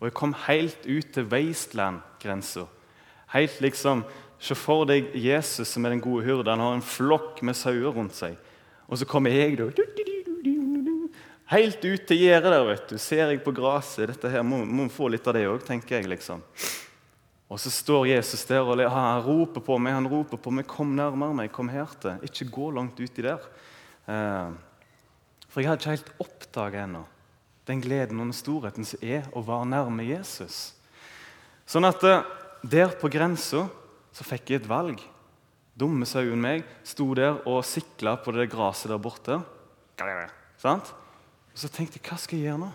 og 0.00 0.08
jeg 0.08 0.16
kom 0.16 0.32
helt 0.46 0.86
ut 0.88 1.10
til 1.12 1.26
Wasteland-grensa. 1.28 2.64
Helt 3.34 3.60
liksom, 3.60 4.04
Se 4.40 4.54
for 4.56 4.86
deg 4.88 5.10
Jesus 5.20 5.68
som 5.68 5.84
er 5.84 5.92
den 5.92 6.00
gode 6.00 6.24
hyrde. 6.24 6.48
Han 6.48 6.62
har 6.64 6.78
en 6.78 6.84
flokk 6.84 7.42
med 7.44 7.58
sauer 7.58 7.92
rundt 7.92 8.14
seg. 8.16 8.38
Og 8.88 8.96
så 8.96 9.04
kommer 9.04 9.34
jeg 9.36 9.58
da, 9.58 9.66
helt 11.52 11.84
ut 11.84 12.06
til 12.08 12.22
gjerdet 12.22 12.54
der. 12.54 12.64
vet 12.64 12.86
du. 12.88 12.96
Ser 12.96 13.28
jeg 13.28 13.42
på 13.44 13.52
gresset. 13.52 14.08
Dette 14.08 14.30
her 14.32 14.40
må, 14.40 14.62
må 14.64 14.88
få 14.88 15.10
litt 15.12 15.28
av 15.28 15.36
det 15.36 15.44
òg, 15.44 15.60
tenker 15.66 15.98
jeg. 15.98 16.08
liksom. 16.08 16.40
Og 17.50 17.58
så 17.58 17.70
står 17.74 18.06
Jesus 18.12 18.44
der 18.46 18.62
og 18.62 18.78
han 18.78 19.22
roper 19.26 19.60
på 19.60 19.78
meg. 19.78 19.94
han 19.94 20.06
roper 20.06 20.36
på 20.38 20.50
meg, 20.50 20.66
'Kom 20.66 20.94
nærmere 20.94 21.34
meg, 21.34 21.52
kom 21.52 21.68
her 21.68 21.86
til.' 22.00 22.22
Ikke 22.22 22.50
gå 22.50 22.70
langt 22.70 23.00
uti 23.00 23.22
der. 23.22 23.40
Eh, 24.06 24.52
for 25.48 25.60
jeg 25.60 25.68
hadde 25.68 25.80
ikke 25.80 25.90
helt 25.90 26.12
oppdaga 26.20 26.84
ennå 26.84 27.04
den 27.70 27.82
gleden 27.82 28.20
og 28.20 28.30
den 28.30 28.36
storheten 28.36 28.86
som 28.86 29.02
er 29.04 29.26
å 29.36 29.42
være 29.44 29.68
nærme 29.70 30.06
Jesus. 30.08 30.72
Sånn 31.68 31.86
at 31.86 32.02
eh, 32.06 32.26
der 32.66 32.94
på 32.98 33.10
grensa 33.12 33.66
så 34.10 34.26
fikk 34.26 34.50
jeg 34.50 34.62
et 34.62 34.70
valg. 34.70 35.00
Dumme 35.78 36.08
sauen 36.08 36.40
meg 36.42 36.64
sto 36.84 37.06
der 37.16 37.38
og 37.48 37.62
sikla 37.64 38.16
på 38.20 38.34
det 38.36 38.50
gresset 38.52 38.90
der 38.90 39.00
borte. 39.00 39.38
Sant? 40.60 40.90
Og 41.50 41.58
Så 41.58 41.70
tenkte 41.72 42.00
jeg 42.00 42.08
hva 42.08 42.18
skal 42.20 42.40
jeg 42.40 42.50
gjøre 42.50 42.64
nå? 42.64 42.72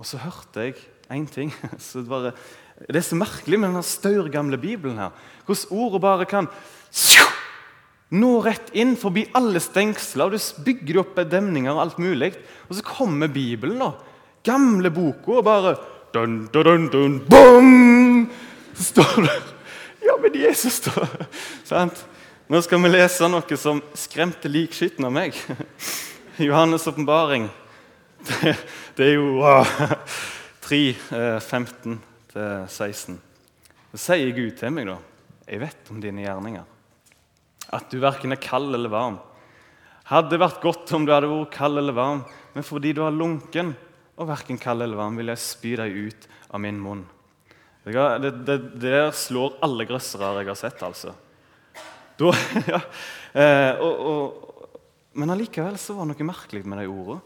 Og 0.00 0.08
så 0.08 0.20
hørte 0.22 0.64
jeg 0.64 0.80
én 1.10 1.26
ting. 1.26 1.52
Så 1.78 2.02
det, 2.02 2.08
bare, 2.10 2.32
det, 2.86 2.96
er 2.96 3.06
så 3.06 3.18
merkelig 3.18 3.58
med 3.58 3.70
denne 3.70 3.84
staurgamle 3.86 4.58
Bibelen. 4.60 4.98
her. 4.98 5.10
Hvordan 5.46 5.78
ordet 5.82 6.02
bare 6.02 6.28
kan 6.30 6.48
nå 8.10 8.30
rett 8.42 8.72
inn 8.74 8.96
forbi 8.98 9.28
alle 9.38 9.62
stengsler. 9.62 10.26
og 10.26 10.32
Du 10.34 10.64
bygger 10.66 11.02
opp 11.04 11.20
demninger 11.30 11.72
og 11.72 11.82
alt 11.84 11.98
mulig. 12.02 12.34
Og 12.68 12.76
så 12.78 12.86
kommer 12.86 13.28
Bibelen, 13.28 13.78
da. 13.78 13.92
Gamle 14.44 14.90
boka, 14.90 15.38
og 15.38 15.44
bare 15.44 15.76
dun, 16.14 16.48
dun, 16.52 16.88
dun, 16.88 17.18
dun! 17.28 18.30
Så 18.74 18.82
står 18.82 19.26
det 19.26 19.40
Ja, 20.06 20.16
men 20.16 20.34
Jesus, 20.34 20.80
da! 20.80 21.06
Sant? 21.68 22.06
Nå 22.50 22.58
skal 22.64 22.80
vi 22.82 22.90
lese 22.90 23.28
noe 23.30 23.56
som 23.60 23.78
skremte 23.94 24.50
likskitten 24.50 25.06
av 25.06 25.12
meg. 25.14 25.36
Johannes' 26.48 26.88
åpenbaring. 26.88 27.46
Det, 28.26 28.56
det, 28.96 29.06
er 29.06 29.12
jo. 29.20 29.38
3, 30.70 30.94
15-16. 31.42 33.16
Så 33.90 33.98
sier 33.98 34.28
Gud 34.36 34.52
til 34.54 34.70
meg, 34.70 34.86
da 34.86 35.00
Jeg 35.48 35.58
vet 35.64 35.88
om 35.90 35.98
dine 35.98 36.22
gjerninger 36.22 36.76
at 37.74 37.90
du 37.90 38.00
verken 38.02 38.34
er 38.34 38.40
kald 38.42 38.74
eller 38.74 38.90
varm. 38.90 39.16
Hadde 40.10 40.32
det 40.32 40.40
vært 40.42 40.62
godt 40.62 40.90
om 40.94 41.04
du 41.06 41.12
hadde 41.14 41.28
vært 41.30 41.52
kald 41.54 41.78
eller 41.78 41.94
varm, 41.94 42.22
men 42.54 42.66
fordi 42.66 42.90
du 42.94 43.02
er 43.06 43.14
lunken 43.14 43.72
og 44.18 44.26
verken 44.30 44.58
kald 44.58 44.82
eller 44.82 44.98
varm, 44.98 45.18
vil 45.18 45.30
jeg 45.30 45.42
spy 45.42 45.74
deg 45.78 45.94
ut 45.94 46.26
av 46.50 46.62
min 46.62 46.80
munn. 46.82 47.04
Det, 47.82 47.94
det, 48.22 48.32
det 48.46 48.58
der 48.82 49.12
slår 49.14 49.60
alle 49.66 49.86
grøssere 49.86 50.32
jeg 50.40 50.50
har 50.50 50.58
sett, 50.58 50.82
altså. 50.86 51.14
Da, 52.18 52.32
ja, 52.74 52.82
eh, 53.38 53.82
og, 53.82 54.02
og, 54.10 54.74
men 55.18 55.34
allikevel 55.34 55.78
så 55.78 55.94
var 55.98 56.06
det 56.06 56.14
noe 56.14 56.30
merkelig 56.30 56.66
med 56.66 56.82
de 56.82 56.90
ordene. 56.90 57.22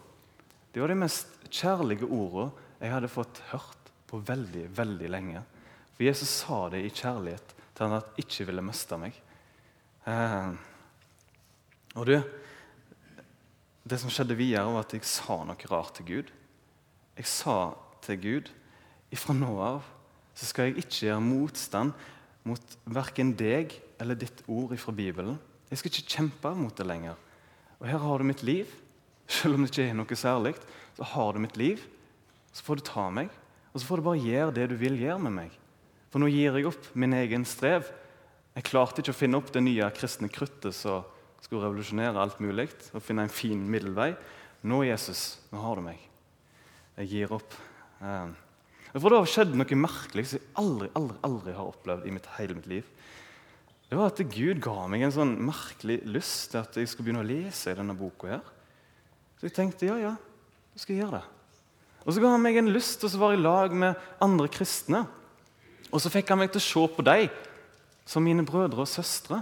Det 0.72 0.84
var 0.84 0.92
de 0.92 1.00
mest 1.04 1.40
kjærlige 1.48 2.08
ordene 2.08 2.52
jeg 2.84 2.92
hadde 2.92 3.10
fått 3.12 3.40
hørt 3.50 3.90
på 4.10 4.20
veldig, 4.20 4.68
veldig 4.76 5.10
lenge. 5.10 5.42
For 5.94 6.04
Jesus 6.04 6.30
sa 6.42 6.66
det 6.72 6.82
i 6.84 6.92
kjærlighet 6.92 7.54
til 7.74 7.86
han 7.86 7.98
at 7.98 8.20
ikke 8.20 8.46
ville 8.50 8.64
miste 8.64 8.98
meg. 9.00 9.16
Eh, 10.04 10.50
og 11.94 12.10
du, 12.10 12.16
Det 13.84 13.98
som 14.00 14.08
skjedde 14.08 14.36
videre, 14.36 14.64
var 14.72 14.86
at 14.86 14.94
jeg 14.96 15.04
sa 15.04 15.42
noe 15.44 15.68
rart 15.68 15.98
til 15.98 16.06
Gud. 16.08 16.30
Jeg 17.18 17.26
sa 17.28 17.74
til 18.04 18.16
Gud 18.20 18.48
ifra 19.12 19.36
nå 19.36 19.50
av 19.60 19.82
så 20.34 20.48
skal 20.48 20.70
jeg 20.70 20.82
ikke 20.82 21.06
gjøre 21.06 21.22
motstand 21.22 21.92
mot 22.48 22.78
verken 22.90 23.32
deg 23.38 23.76
eller 24.02 24.18
ditt 24.18 24.42
ord 24.50 24.74
ifra 24.74 24.92
Bibelen. 24.96 25.36
Jeg 25.70 25.80
skal 25.80 25.92
ikke 25.92 26.16
kjempe 26.16 26.54
mot 26.58 26.74
det 26.76 26.86
lenger. 26.88 27.20
Og 27.78 27.86
her 27.88 28.02
har 28.02 28.18
du 28.18 28.26
mitt 28.26 28.42
liv. 28.42 28.70
Selv 29.30 29.56
om 29.56 29.64
det 29.64 29.70
ikke 29.70 29.86
er 29.88 29.96
noe 29.96 30.18
særlig, 30.18 30.54
så 30.96 31.06
har 31.14 31.32
du 31.32 31.40
mitt 31.44 31.56
liv. 31.56 31.84
Så 32.54 32.62
får 32.62 32.78
du 32.78 32.86
ta 32.86 33.08
meg, 33.10 33.32
og 33.72 33.80
så 33.80 33.88
får 33.88 34.00
du 34.00 34.06
bare 34.06 34.22
gjøre 34.22 34.54
det 34.54 34.68
du 34.70 34.76
vil 34.78 34.96
gjøre 35.00 35.18
med 35.26 35.34
meg. 35.40 35.58
For 36.14 36.22
nå 36.22 36.28
gir 36.30 36.54
jeg 36.54 36.68
opp 36.70 36.92
min 36.94 37.16
egen 37.18 37.42
strev. 37.48 37.88
Jeg 38.54 38.68
klarte 38.68 39.02
ikke 39.02 39.10
å 39.10 39.18
finne 39.18 39.40
opp 39.40 39.50
det 39.50 39.64
nye 39.66 39.88
kristne 39.96 40.30
kruttet 40.30 40.76
som 40.78 41.02
skulle 41.42 41.66
revolusjonere 41.66 42.20
alt 42.22 42.38
mulig. 42.38 42.68
og 42.94 43.02
finne 43.02 43.26
en 43.26 43.34
fin 43.34 43.58
middelvei. 43.58 44.14
Nå, 44.62 44.84
Jesus, 44.86 45.40
nå 45.50 45.58
har 45.58 45.76
du 45.76 45.82
meg. 45.82 45.98
Jeg 47.02 47.10
gir 47.10 47.34
opp. 47.34 47.58
For 47.98 49.10
Det 49.10 49.18
har 49.18 49.26
skjedd 49.26 49.58
noe 49.58 49.76
merkelig 49.82 50.28
som 50.30 50.38
jeg 50.38 50.54
aldri 50.62 50.88
aldri, 50.94 51.18
aldri 51.26 51.52
har 51.58 51.72
opplevd 51.72 52.06
i 52.06 52.14
mitt, 52.14 52.30
hele 52.38 52.54
mitt 52.54 52.70
liv. 52.70 52.86
Det 53.90 53.98
var 53.98 54.12
at 54.12 54.22
Gud 54.30 54.62
ga 54.62 54.86
meg 54.90 55.02
en 55.02 55.12
sånn 55.14 55.34
merkelig 55.44 56.00
lyst 56.06 56.52
til 56.52 56.62
at 56.62 56.78
jeg 56.78 56.88
skulle 56.88 57.10
begynne 57.10 57.26
å 57.26 57.26
lese 57.26 57.74
i 57.74 57.78
denne 57.78 57.98
boka. 57.98 58.38
her. 58.38 58.46
Så 59.38 59.50
jeg 59.50 59.56
tenkte 59.58 59.90
ja, 59.90 59.98
ja, 59.98 60.14
jeg 60.74 60.86
skal 60.86 61.02
gjøre 61.02 61.18
det. 61.18 61.33
Og 62.04 62.12
så 62.12 62.20
ga 62.20 62.34
han 62.34 62.42
meg 62.44 62.58
en 62.60 62.72
lyst 62.72 63.00
til 63.00 63.08
å 63.08 63.22
være 63.22 63.38
i 63.38 63.42
lag 63.42 63.74
med 63.76 64.00
andre 64.22 64.48
kristne. 64.52 65.04
Og 65.90 66.02
så 66.02 66.12
fikk 66.12 66.32
han 66.32 66.42
meg 66.42 66.52
til 66.52 66.60
å 66.60 66.66
se 66.66 66.84
på 66.96 67.04
dem 67.06 67.32
som 68.04 68.24
mine 68.24 68.44
brødre 68.44 68.84
og 68.84 68.90
søstre. 68.90 69.40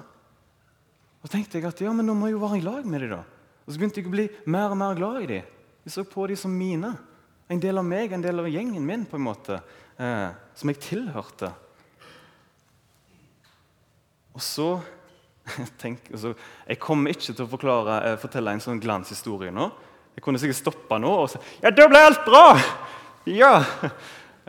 Og 1.22 1.26
så 1.26 1.36
tenkte 1.36 1.58
jeg 1.58 1.66
at 1.66 1.82
ja, 1.82 1.92
men 1.94 2.06
nå 2.06 2.14
må 2.18 2.28
jeg 2.28 2.36
jo 2.36 2.44
være 2.44 2.60
i 2.60 2.66
lag 2.66 2.86
med 2.86 3.02
dem. 3.02 3.16
da. 3.16 3.22
Og 3.66 3.72
så 3.72 3.78
begynte 3.78 4.02
jeg 4.02 4.10
å 4.10 4.14
bli 4.14 4.28
mer 4.50 4.74
og 4.74 4.78
mer 4.78 4.98
glad 4.98 5.22
i 5.22 5.30
dem. 5.30 5.50
Jeg 5.82 5.94
så 5.94 6.06
på 6.06 6.26
dem 6.30 6.38
som 6.38 6.54
mine. 6.54 6.94
En 7.50 7.60
del 7.62 7.78
av 7.78 7.86
meg, 7.86 8.14
en 8.14 8.22
del 8.22 8.42
av 8.42 8.48
gjengen 8.50 8.86
min, 8.86 9.04
på 9.06 9.18
en 9.18 9.26
måte, 9.26 9.58
eh, 9.98 10.30
som 10.54 10.70
jeg 10.70 10.82
tilhørte. 10.82 11.50
Og 14.32 14.42
så 14.42 14.68
tenk, 15.82 16.06
altså, 16.12 16.34
Jeg 16.68 16.78
kommer 16.78 17.10
ikke 17.10 17.34
til 17.34 17.44
å 17.44 17.50
forklare, 17.50 17.96
eh, 18.06 18.20
fortelle 18.22 18.54
en 18.54 18.62
sånn 18.62 18.80
glanshistorie 18.82 19.54
nå. 19.54 19.68
Jeg 20.16 20.24
kunne 20.24 20.40
sikkert 20.40 20.60
stoppa 20.60 20.98
nå 21.00 21.12
og 21.22 21.30
sagt 21.32 21.62
ja, 21.62 21.72
da 21.72 21.86
ble 21.88 22.00
alt 22.08 22.26
bra! 22.26 22.46
Ja! 23.28 23.54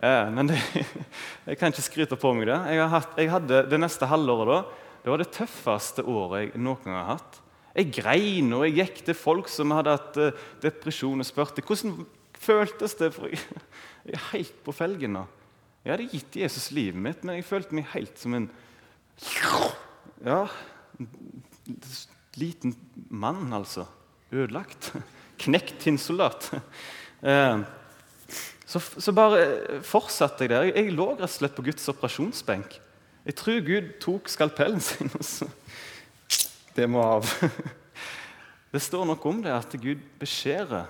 Eh, 0.04 0.32
men 0.34 0.50
det, 0.50 0.58
jeg 1.48 1.60
kan 1.60 1.72
ikke 1.72 1.86
skryte 1.86 2.18
på 2.20 2.34
meg 2.36 2.50
det. 2.50 2.58
Jeg, 2.74 2.90
hatt, 2.92 3.14
jeg 3.20 3.32
hadde 3.32 3.62
Det 3.72 3.80
neste 3.80 4.10
halvåret 4.10 4.50
da, 4.50 4.82
det 5.04 5.12
var 5.12 5.22
det 5.22 5.32
tøffeste 5.36 6.06
året 6.08 6.46
jeg 6.46 6.64
noen 6.64 6.84
gang 6.84 6.98
har 6.98 7.10
hatt. 7.16 7.40
Jeg 7.74 7.90
grein 7.96 8.52
og 8.54 8.66
jeg 8.68 8.76
gikk 8.78 9.00
til 9.08 9.18
folk 9.18 9.50
som 9.50 9.74
hadde 9.74 9.96
hatt 9.96 10.20
uh, 10.22 10.44
depresjon, 10.62 11.24
og 11.24 11.28
spurte 11.28 11.64
hvordan 11.66 12.04
føltes 12.44 12.94
det. 13.00 13.10
For 13.16 13.32
jeg, 13.34 14.14
er 14.14 14.28
helt 14.34 14.60
på 14.66 14.76
felgen 14.76 15.18
nå. 15.18 15.24
Jeg 15.84 15.96
hadde 15.96 16.12
gitt 16.12 16.38
Jesus 16.44 16.70
livet 16.76 17.02
mitt, 17.02 17.26
men 17.26 17.40
jeg 17.40 17.48
følte 17.48 17.76
meg 17.76 17.90
helt 17.92 18.20
som 18.22 18.38
en 18.38 18.46
ja, 20.24 20.46
liten 22.40 22.76
mann, 23.10 23.50
altså. 23.56 23.88
Ødelagt. 24.32 24.94
Knekt 25.38 25.80
tinnsoldat. 25.84 26.52
Eh, 27.24 27.60
så, 28.68 28.82
så, 28.82 29.14
bare 29.16 29.38
eh, 29.40 29.78
fortsatte 29.80 30.44
jeg 30.44 30.52
der. 30.52 30.66
Jeg, 30.74 30.90
lå 30.92 31.06
rett 31.14 31.24
og 31.24 31.32
slett 31.32 31.54
på 31.56 31.64
Guds 31.64 31.86
operasjonsbenk. 31.88 32.74
Jeg 33.24 33.38
tror 33.40 33.62
Gud 33.64 33.94
tok 34.04 34.28
skalpellen 34.28 34.84
sin, 34.90 35.12
og 35.14 35.24
så 35.24 35.48
Det 36.76 36.90
må 36.90 37.00
av. 37.00 37.30
Det 38.74 38.82
står 38.82 39.06
noe 39.06 39.30
om 39.30 39.40
det, 39.46 39.54
at 39.54 39.76
Gud 39.78 40.02
beskjærer, 40.18 40.88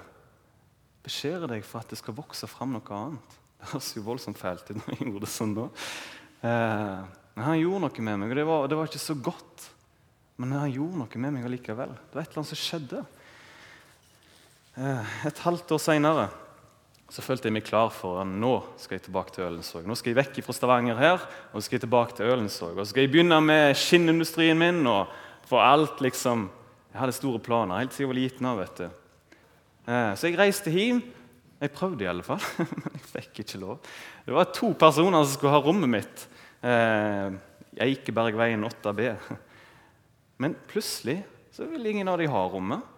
beskjærer 1.03 1.51
deg 1.51 1.65
for 1.67 1.83
at 1.83 1.89
det 1.91 1.97
skal 1.99 2.15
vokse 2.15 2.47
fram 2.47 2.71
noe 2.77 2.95
annet. 2.95 3.35
Det 3.59 3.73
høres 3.73 3.89
jo 3.97 4.03
voldsomt 4.05 4.39
fælt 4.39 4.69
ut 4.71 4.77
når 4.79 4.93
jeg 4.93 5.09
gjorde 5.09 5.25
det 5.25 5.31
sånn 5.33 5.57
da. 5.57 5.65
Eh, 6.47 7.01
Men 7.35 7.45
han 7.49 7.59
gjorde 7.59 7.83
noe 7.83 8.05
med 8.07 8.21
meg, 8.21 8.31
og 8.31 8.39
det 8.39 8.45
var, 8.47 8.69
det 8.71 8.77
var 8.79 8.87
ikke 8.87 9.03
så 9.03 9.17
godt. 9.19 9.67
Men 10.39 10.55
han 10.55 10.71
gjorde 10.71 11.01
noe 11.01 11.21
med 11.25 11.35
meg 11.35 11.49
allikevel. 11.49 11.91
Det 11.91 12.15
var 12.15 12.23
et 12.23 12.31
eller 12.31 12.41
annet 12.41 12.53
som 12.53 12.61
skjedde. 12.63 13.03
Eh, 14.73 15.17
et 15.29 15.39
halvt 15.45 15.69
år 15.75 15.81
seinere 15.81 16.29
følte 17.21 17.45
jeg 17.45 17.53
meg 17.53 17.65
klar 17.67 17.91
for 17.93 18.17
at 18.23 18.25
nå 18.25 18.55
skal 18.81 18.97
jeg 18.97 19.03
tilbake 19.05 19.35
til 19.35 19.45
Ølensvåg. 19.45 19.85
Nå 19.85 19.93
skal 19.93 20.09
jeg 20.09 20.17
vekk 20.17 20.39
fra 20.47 20.55
Stavanger 20.57 20.97
her 20.97 21.19
og 21.19 21.59
så 21.59 21.67
skal 21.67 21.77
jeg 21.77 21.83
tilbake 21.83 22.15
til 22.17 22.31
Ølensvåg. 22.33 22.71
Og 22.73 22.81
så 22.81 22.89
skal 22.89 23.05
jeg 23.05 23.11
begynne 23.13 23.37
med 23.45 23.77
skinnindustrien 23.77 24.57
min 24.57 24.81
og 24.89 25.11
få 25.45 25.59
alt 25.61 26.01
liksom 26.01 26.47
Jeg 26.93 27.01
hadde 27.01 27.13
store 27.17 27.41
planer 27.41 27.79
helt 27.81 27.93
siden 27.93 28.05
jeg 28.05 28.09
var 28.09 28.17
liten. 28.17 28.45
av, 28.45 28.59
vet 28.61 28.81
du. 28.81 29.37
Eh, 29.89 30.11
så 30.13 30.29
jeg 30.29 30.37
reiste 30.37 30.73
hjem. 30.73 31.03
Jeg 31.61 31.71
prøvde 31.73 32.03
i 32.03 32.09
alle 32.09 32.25
fall, 32.25 32.41
men 32.83 32.97
jeg 32.97 33.05
fikk 33.07 33.39
ikke 33.41 33.61
lov. 33.61 33.79
Det 34.25 34.33
var 34.33 34.51
to 34.53 34.73
personer 34.77 35.23
som 35.23 35.33
skulle 35.33 35.53
ha 35.53 35.61
rommet 35.61 35.89
mitt. 35.89 36.25
Eh, 36.61 37.33
Eikebergveien 37.81 38.65
8B. 38.69 39.13
Men 40.41 40.55
plutselig 40.67 41.23
så 41.53 41.65
ville 41.69 41.89
ingen 41.89 42.09
av 42.09 42.17
de 42.21 42.27
ha 42.29 42.41
rommet. 42.49 42.92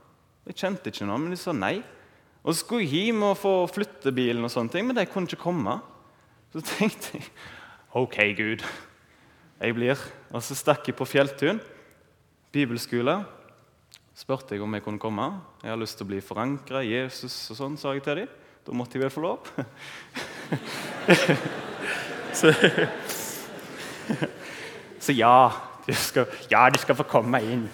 Jeg 0.45 0.59
kjente 0.59 0.91
ikke 0.91 1.07
noe, 1.09 1.19
men 1.21 1.33
de 1.33 1.39
sa 1.41 1.53
nei. 1.55 1.79
Og 2.45 2.53
Så 2.53 2.61
skulle 2.61 2.85
jeg 2.85 3.09
hjem 3.09 3.23
og 3.25 3.37
få 3.41 3.53
flytte 3.73 4.13
bilen, 4.13 4.43
og 4.45 4.51
sånne 4.53 4.69
ting, 4.73 4.85
men 4.85 4.97
de 4.97 5.05
kunne 5.09 5.29
ikke 5.29 5.41
komme. 5.41 5.79
Så 6.53 6.61
tenkte 6.61 7.17
jeg 7.17 7.29
OK, 7.95 8.17
Gud, 8.37 8.65
jeg 9.61 9.75
blir. 9.75 10.01
Og 10.35 10.43
så 10.43 10.57
stakk 10.57 10.89
jeg 10.89 10.97
på 10.99 11.07
Fjelltun 11.07 11.61
bibelskole. 12.55 13.23
spurte 14.15 14.55
jeg 14.55 14.63
om 14.63 14.73
jeg 14.73 14.83
kunne 14.83 14.99
komme. 14.99 15.25
Jeg 15.63 15.73
har 15.73 15.79
lyst 15.79 15.97
til 15.99 16.05
å 16.05 16.11
bli 16.13 16.21
forankra 16.23 16.83
i 16.85 16.93
Jesus, 16.93 17.33
og 17.51 17.57
sånn, 17.59 17.77
sa 17.79 17.91
jeg 17.95 18.03
til 18.05 18.21
dem. 18.21 18.29
Da 18.65 18.73
måtte 18.73 18.95
jeg 18.95 19.03
vel 19.03 19.11
få 19.11 19.23
lov. 19.25 19.49
så, 22.39 22.53
så 25.05 25.15
ja, 25.15 25.35
du 25.85 25.93
skal, 25.99 26.31
ja, 26.49 26.63
du 26.71 26.79
skal 26.79 26.97
få 26.97 27.07
komme 27.11 27.43
inn. 27.43 27.67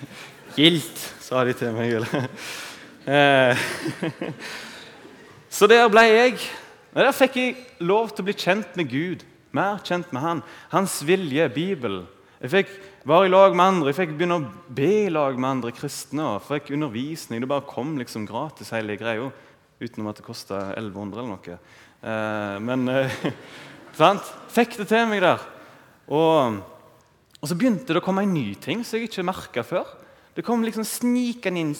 Gildt, 0.58 1.04
sa 1.32 1.46
de 1.48 1.54
til 1.56 1.72
meg. 1.72 1.94
eller? 1.96 3.60
så 5.56 5.68
der 5.72 5.88
ble 5.92 6.02
jeg. 6.10 6.40
Der 6.92 7.14
fikk 7.16 7.38
jeg 7.40 7.54
lov 7.88 8.10
til 8.12 8.26
å 8.26 8.28
bli 8.28 8.36
kjent 8.36 8.74
med 8.76 8.90
Gud, 8.92 9.24
mer 9.56 9.80
kjent 9.88 10.12
med 10.12 10.26
Han. 10.26 10.42
Hans 10.74 10.98
vilje, 11.08 11.46
Bibelen. 11.56 12.04
Jeg 12.42 12.52
fikk 12.52 12.74
være 13.08 13.30
i 13.30 13.32
lag 13.32 13.56
med 13.56 13.64
andre, 13.64 13.92
jeg 13.94 14.00
fikk 14.02 14.18
begynne 14.18 14.42
å 14.42 14.74
be 14.76 14.90
i 15.06 15.14
lag 15.14 15.40
med 15.40 15.50
andre 15.54 15.72
kristne. 15.78 16.34
og 16.34 16.44
fikk 16.50 16.74
undervisning. 16.76 17.40
Det 17.40 17.52
bare 17.54 17.70
kom 17.70 17.96
liksom 18.02 18.28
gratis, 18.28 18.74
hele 18.76 19.00
greia. 19.00 19.32
Utenom 19.80 20.12
at 20.12 20.20
det 20.20 20.28
kosta 20.28 20.60
1100 20.76 21.22
eller 21.22 21.32
noe. 21.32 21.58
Eh, 22.02 22.58
men 22.60 22.92
eh, 22.92 23.16
sant? 24.02 24.36
Fikk 24.52 24.76
det 24.82 24.90
til 24.92 25.08
meg 25.08 25.24
der. 25.24 25.48
Og 26.12 26.60
og 27.42 27.50
så 27.50 27.56
begynte 27.58 27.90
det 27.90 27.98
å 27.98 28.06
komme 28.06 28.22
en 28.22 28.36
ny 28.36 28.52
ting 28.62 28.84
som 28.86 29.00
jeg 29.00 29.10
ikke 29.10 29.24
merka 29.26 29.64
før. 29.66 29.88
Det 30.36 30.44
kom 30.46 30.64
liksom 30.64 30.86
snikende 30.88 31.64
inn 31.64 31.72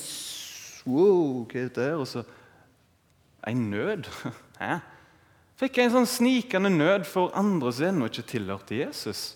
wow, 0.90 1.44
hva 1.46 1.62
er 1.62 1.70
det? 1.76 1.92
Og 1.96 2.08
så 2.10 2.24
en 3.48 3.70
nød. 3.72 4.10
Hæ? 4.62 4.80
Fikk 5.62 5.78
jeg 5.78 5.90
en 5.90 5.96
sånn 6.00 6.10
snikende 6.10 6.72
nød 6.74 7.06
for 7.10 7.34
andre 7.38 7.72
som 7.74 7.92
ennå 7.92 8.10
ikke 8.10 8.26
tilhørte 8.34 8.80
Jesus. 8.80 9.36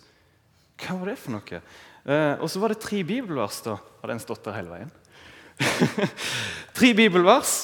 Hva 0.82 0.98
var 1.00 1.12
det 1.12 1.20
for 1.22 1.36
noe? 1.38 1.62
Eh, 2.06 2.34
og 2.42 2.50
så 2.52 2.62
var 2.62 2.74
det 2.74 2.82
tre 2.84 3.02
bibelvers. 3.06 3.62
da. 3.66 3.78
Har 4.02 4.12
den 4.12 4.22
stått 4.24 4.46
der 4.46 4.58
hele 4.58 4.74
veien? 4.74 4.94
tre 6.78 6.92
bibelvers. 6.98 7.56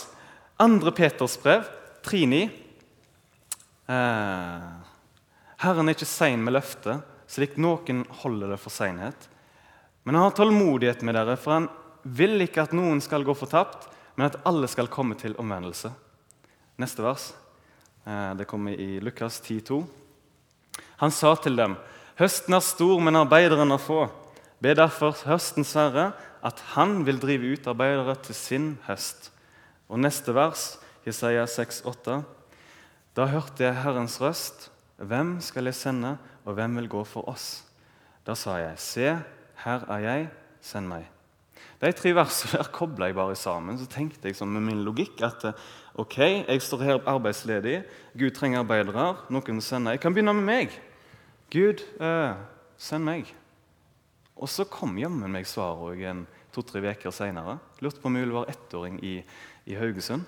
Andre 0.62 0.94
Peters 0.94 1.40
brev, 1.42 1.66
3.9. 2.06 2.44
Eh, 3.90 4.68
Herren 5.66 5.90
er 5.90 5.98
ikke 5.98 6.10
sein 6.10 6.46
med 6.46 6.54
løftet 6.54 7.08
slik 7.32 7.56
noen 7.62 8.04
holder 8.22 8.54
det 8.54 8.60
for 8.60 8.74
seinhet. 8.74 9.28
Men 10.04 10.16
han 10.16 10.24
har 10.24 10.36
tålmodighet 10.38 11.04
med 11.06 11.16
dere, 11.16 11.38
for 11.38 11.60
han 11.60 11.68
vil 12.04 12.42
ikke 12.42 12.64
at 12.66 12.74
noen 12.76 13.02
skal 13.04 13.26
gå 13.26 13.36
fortapt, 13.38 13.88
men 14.18 14.28
at 14.30 14.40
alle 14.48 14.68
skal 14.70 14.90
komme 14.92 15.16
til 15.20 15.36
omvendelse. 15.40 15.92
Neste 16.82 17.06
vers. 17.06 17.32
Eh, 18.06 18.32
det 18.40 18.48
kommer 18.50 18.74
i 18.74 19.00
Lukas 19.04 19.40
10,2. 19.46 19.84
Han 21.04 21.14
sa 21.14 21.36
til 21.36 21.56
dem.: 21.58 21.78
Høsten 22.18 22.58
er 22.58 22.66
stor, 22.66 23.00
men 23.02 23.20
arbeiderne 23.20 23.78
er 23.78 23.82
få. 23.82 24.08
Be 24.62 24.74
derfor 24.78 25.18
høstens 25.26 25.74
herre 25.78 26.12
at 26.46 26.60
han 26.74 27.06
vil 27.06 27.22
drive 27.22 27.54
ut 27.54 27.68
arbeidere 27.70 28.16
til 28.26 28.36
sin 28.36 28.68
høst. 28.88 29.32
Og 29.90 30.00
neste 30.02 30.34
vers, 30.34 30.80
Jesaja 31.06 31.46
6,8. 31.46 32.22
Da 33.16 33.26
hørte 33.30 33.64
jeg 33.64 33.82
Herrens 33.84 34.22
røst. 34.22 34.70
Hvem 34.98 35.40
skal 35.42 35.66
jeg 35.66 35.76
sende? 35.76 36.18
og 36.46 36.58
hvem 36.58 36.80
vil 36.82 36.90
gå 36.90 37.04
for 37.08 37.30
oss? 37.30 37.64
Da 38.26 38.36
sa 38.38 38.58
jeg, 38.62 38.78
se, 38.82 39.08
her 39.66 39.86
er 39.92 40.06
jeg, 40.06 40.30
send 40.62 40.90
meg. 40.90 41.08
De 41.82 41.90
tre 41.98 42.14
versene 42.14 42.60
der 42.60 42.70
kobla 42.74 43.10
jeg 43.10 43.18
bare 43.18 43.36
sammen. 43.38 43.78
Så 43.78 43.88
tenkte 43.90 44.30
jeg 44.30 44.48
med 44.48 44.64
min 44.66 44.84
logikk 44.86 45.22
at 45.26 45.48
ok, 45.98 46.18
jeg 46.48 46.62
står 46.62 46.84
her 46.86 47.02
arbeidsledig, 47.10 47.82
Gud 48.18 48.34
trenger 48.38 48.62
arbeidere, 48.62 49.16
noen 49.34 49.62
sender. 49.62 49.96
Jeg 49.96 50.04
kan 50.04 50.14
begynne 50.14 50.36
med 50.38 50.46
meg. 50.46 50.76
Gud, 51.52 51.82
eh, 52.00 52.36
send 52.78 53.06
meg. 53.06 53.34
Og 54.38 54.50
så 54.50 54.66
kom 54.66 54.98
jammen 54.98 55.32
meg 55.32 55.50
svaret 55.50 56.28
to-tre 56.52 56.82
uker 56.84 57.12
seinere. 57.12 57.60
Lurte 57.82 58.02
på 58.02 58.10
om 58.10 58.16
jeg 58.16 58.26
ville 58.26 58.38
være 58.40 58.54
ettåring 58.54 59.00
i, 59.04 59.24
i 59.66 59.76
Haugesund. 59.76 60.26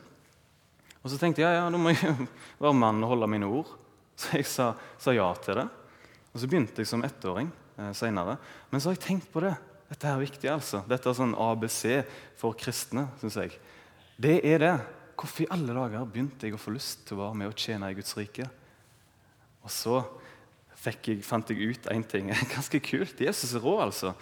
Og 1.03 1.11
så 1.11 1.17
tenkte 1.19 1.43
jeg 1.43 1.57
ja, 1.57 1.69
da 1.69 1.79
må 1.79 1.91
jeg 1.91 2.15
være 2.63 2.73
mann 2.73 3.03
og 3.03 3.13
holde 3.13 3.27
mine 3.27 3.49
ord. 3.49 3.73
Så 4.15 4.37
jeg 4.37 4.47
sa, 4.47 4.73
sa 5.01 5.13
ja 5.15 5.25
til 5.41 5.57
det. 5.59 5.67
Og 6.33 6.39
Så 6.39 6.47
begynte 6.47 6.81
jeg 6.81 6.89
som 6.89 7.03
ettåring 7.03 7.51
eh, 7.77 7.93
senere. 7.97 8.37
Men 8.71 8.81
så 8.81 8.89
har 8.89 8.97
jeg 8.97 9.05
tenkt 9.07 9.29
på 9.33 9.43
det. 9.43 9.53
Dette 9.93 10.09
er 10.09 10.21
viktig. 10.21 10.49
altså. 10.49 10.81
Dette 10.89 11.09
er 11.09 11.17
sånn 11.17 11.35
ABC 11.37 12.01
for 12.39 12.57
kristne. 12.57 13.07
syns 13.21 13.37
jeg. 13.37 13.55
Det 14.17 14.39
er 14.45 14.59
det. 14.63 14.73
Hvorfor 15.13 15.45
i 15.45 15.51
alle 15.53 15.75
dager 15.75 16.09
begynte 16.09 16.47
jeg 16.47 16.55
å 16.57 16.61
få 16.61 16.73
lyst 16.73 17.05
til 17.07 17.19
å 17.19 17.27
være 17.27 17.39
med 17.39 17.51
og 17.51 17.59
tjene 17.59 17.91
i 17.91 17.97
Guds 17.97 18.15
rike? 18.17 18.47
Og 19.63 19.71
så 19.71 20.01
jeg, 20.83 21.21
fant 21.23 21.47
jeg 21.47 21.69
ut 21.69 21.85
én 21.93 22.03
ting. 22.03 22.31
Ganske 22.55 22.81
kult. 22.83 23.21
Jesus 23.21 23.53
er 23.55 23.63
rå, 23.63 23.77
altså. 23.85 24.13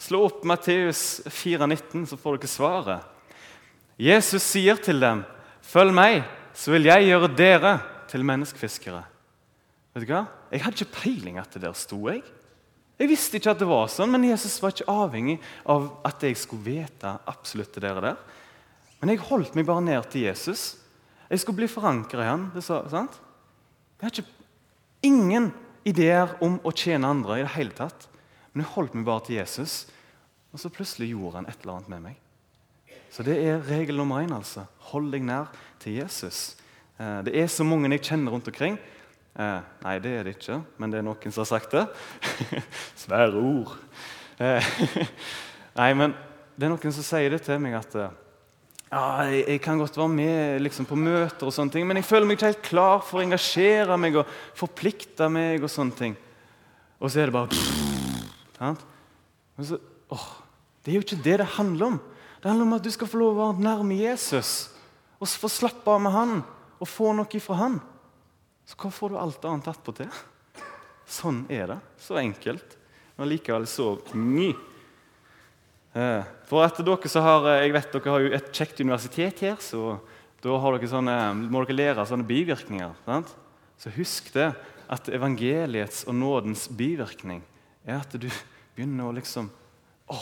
Slå 0.00 0.24
opp 0.26 0.44
Matteus 0.48 1.20
4,19, 1.28 2.06
så 2.08 2.18
får 2.20 2.40
dere 2.40 2.50
svaret. 2.50 3.06
Jesus 4.00 4.42
sier 4.42 4.80
til 4.80 5.00
dem, 5.00 5.24
'Følg 5.60 5.92
meg, 5.92 6.22
så 6.56 6.72
vil 6.72 6.88
jeg 6.88 7.10
gjøre 7.10 7.28
dere 7.36 7.72
til 8.08 8.24
menneskefiskere'. 8.24 9.04
Vet 9.94 10.06
du 10.06 10.12
hva? 10.12 10.24
Jeg 10.50 10.62
hadde 10.64 10.80
ikke 10.80 11.02
peiling 11.02 11.38
at 11.38 11.52
det 11.52 11.62
der 11.62 11.76
sto. 11.76 12.08
jeg. 12.08 12.24
Jeg 13.00 13.08
visste 13.08 13.38
ikke 13.40 13.54
at 13.54 13.62
det 13.62 13.68
var 13.70 13.86
sånn, 13.88 14.10
men 14.12 14.26
Jesus 14.28 14.58
var 14.60 14.74
ikke 14.74 14.92
avhengig 14.92 15.38
av 15.72 15.86
at 16.04 16.20
jeg 16.20 16.36
skulle 16.36 16.66
vite 16.66 17.14
absolutt 17.30 17.78
det 17.80 17.94
der. 17.96 18.12
Men 19.00 19.14
jeg 19.14 19.24
holdt 19.24 19.56
meg 19.56 19.64
bare 19.68 19.84
ned 19.86 20.10
til 20.12 20.26
Jesus. 20.26 20.74
Jeg 21.30 21.40
skulle 21.40 21.62
bli 21.62 21.70
forankra 21.70 22.26
i 22.26 22.28
han. 22.28 22.50
Det 22.52 22.64
sa, 22.66 22.82
sant? 22.92 23.16
Jeg 23.96 24.04
hadde 24.04 24.24
ikke, 24.26 24.48
ingen 25.08 25.48
ideer 25.88 26.36
om 26.44 26.58
å 26.60 26.74
tjene 26.76 27.08
andre 27.08 27.40
i 27.40 27.46
det 27.46 27.54
hele 27.54 27.72
tatt. 27.78 28.04
Men 28.52 28.66
jeg 28.66 28.74
holdt 28.74 28.98
meg 28.98 29.08
bare 29.08 29.24
til 29.24 29.38
Jesus, 29.38 29.86
og 30.52 30.60
så 30.60 30.72
plutselig 30.74 31.14
gjorde 31.14 31.40
han 31.40 31.48
et 31.48 31.62
eller 31.62 31.78
annet 31.78 31.92
med 31.94 32.04
meg. 32.10 32.20
Så 33.10 33.24
det 33.26 33.38
er 33.40 33.64
regel 33.64 33.96
nummer 33.96 34.20
én. 34.20 34.34
altså. 34.34 34.66
Hold 34.92 35.08
deg 35.14 35.24
nær 35.24 35.48
til 35.80 35.96
Jesus. 36.02 36.58
Eh, 37.00 37.20
det 37.24 37.32
er 37.32 37.48
så 37.48 37.64
mange 37.64 37.88
jeg 37.94 38.04
kjenner 38.10 38.36
rundt 38.36 38.52
omkring 38.52 38.76
Eh, 39.38 39.60
nei, 39.84 39.98
det 40.02 40.14
er 40.16 40.26
det 40.26 40.34
ikke, 40.36 40.58
men 40.80 40.90
det 40.90 40.98
er 41.00 41.06
noen 41.06 41.32
som 41.32 41.44
har 41.44 41.50
sagt 41.52 41.76
det. 41.76 41.84
Svære 43.04 43.38
ord. 43.38 43.76
Eh, 44.42 44.72
nei, 45.80 45.92
men 45.94 46.16
det 46.56 46.66
er 46.66 46.72
noen 46.72 46.96
som 46.96 47.06
sier 47.06 47.30
det 47.30 47.44
til 47.46 47.60
meg 47.62 47.78
at 47.78 47.94
eh, 48.00 48.16
ja, 48.90 49.04
jeg, 49.30 49.60
kan 49.62 49.78
godt 49.78 49.94
være 50.00 50.10
med 50.10 50.64
liksom, 50.64 50.88
på 50.88 50.98
møter, 50.98 51.46
og 51.46 51.54
sånne 51.54 51.70
ting, 51.76 51.86
men 51.86 52.00
jeg 52.00 52.08
føler 52.08 52.26
meg 52.26 52.40
ikke 52.40 52.50
helt 52.50 52.66
klar 52.66 53.04
for 53.06 53.20
å 53.20 53.22
engasjere 53.22 53.98
meg 54.02 54.18
og 54.18 54.32
forplikte 54.58 55.28
meg. 55.30 55.62
og 55.62 55.70
sånne 55.70 55.94
ting. 55.94 56.16
Og 56.98 57.12
så 57.12 57.22
er 57.22 57.30
det 57.30 57.36
bare 57.38 58.74
så, 59.62 59.78
åh, 60.10 60.26
Det 60.82 60.90
er 60.90 60.98
jo 60.98 61.04
ikke 61.04 61.22
det 61.22 61.38
det 61.38 61.46
handler 61.54 61.86
om. 61.86 62.00
Det 62.42 62.50
handler 62.50 62.66
om 62.66 62.76
at 62.80 62.84
du 62.84 62.90
skal 62.90 63.08
få 63.08 63.20
lov 63.20 63.36
å 63.36 63.40
være 63.44 63.62
nærme 63.62 63.94
Jesus 64.00 64.70
og 65.20 65.28
få 65.28 65.48
slappe 65.52 65.92
av 65.92 66.00
med 66.00 66.12
han 66.14 66.30
og 66.80 66.88
få 66.88 67.12
noe 67.12 67.40
fra 67.44 67.58
han. 67.60 67.74
Så 68.70 68.78
hva 68.78 68.90
får 68.94 69.10
du 69.10 69.18
alt 69.18 69.46
annet 69.50 69.68
attpåtil? 69.72 70.10
Sånn 71.10 71.42
er 71.50 71.72
det. 71.72 71.78
Så 71.98 72.20
enkelt. 72.20 72.76
Men 73.18 73.32
likevel 73.32 73.66
så 73.66 73.96
mye. 74.14 74.54
Eh, 75.90 76.28
for 76.46 76.62
at 76.62 76.78
dere 76.78 77.10
så 77.10 77.20
har, 77.20 77.46
eh, 77.50 77.64
Jeg 77.66 77.72
vet 77.72 77.92
dere 77.92 78.10
har 78.14 78.20
jo 78.20 78.32
et 78.32 78.52
kjekt 78.52 78.80
universitet 78.80 79.40
her, 79.40 79.56
så 79.56 79.98
da 80.40 80.50
dere 80.50 80.86
sånne, 80.86 81.50
må 81.50 81.66
dere 81.66 81.76
lære 81.76 82.06
sånne 82.06 82.26
bivirkninger. 82.26 82.94
Sant? 83.04 83.34
Så 83.76 83.90
husk 83.90 84.32
det 84.32 84.54
at 84.88 85.08
evangeliets 85.08 86.04
og 86.06 86.14
nådens 86.14 86.68
bivirkning 86.68 87.42
er 87.84 87.98
at 88.00 88.12
du 88.12 88.30
begynner 88.76 89.10
å 89.10 89.14
liksom 89.14 89.50
Å, 90.10 90.16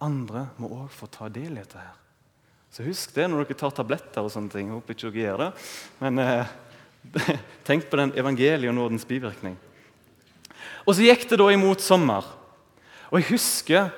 andre 0.00 0.48
må 0.56 0.70
òg 0.72 0.90
få 0.90 1.06
ta 1.10 1.28
del 1.28 1.52
i 1.52 1.60
dette 1.60 1.76
her. 1.76 1.96
Så 2.72 2.84
husk 2.86 3.12
det 3.12 3.28
når 3.28 3.44
dere 3.44 3.58
tar 3.60 3.70
tabletter 3.70 4.24
og 4.24 4.30
sånne 4.32 4.50
ting. 4.50 4.68
Jeg 4.68 4.78
håper 4.78 4.94
ikke 4.94 5.10
dere 5.12 5.24
gjør 5.26 5.38
det. 5.42 5.50
Men 6.00 6.18
eh, 6.18 6.46
Tenk 7.66 7.88
på 7.90 7.98
den 7.98 8.14
nådens 8.74 9.04
bivirkning. 9.04 9.56
Og 10.86 10.94
så 10.94 11.06
gikk 11.06 11.28
det 11.30 11.38
da 11.40 11.48
imot 11.52 11.82
sommer. 11.82 12.26
Og 13.10 13.20
jeg 13.20 13.32
husker 13.34 13.90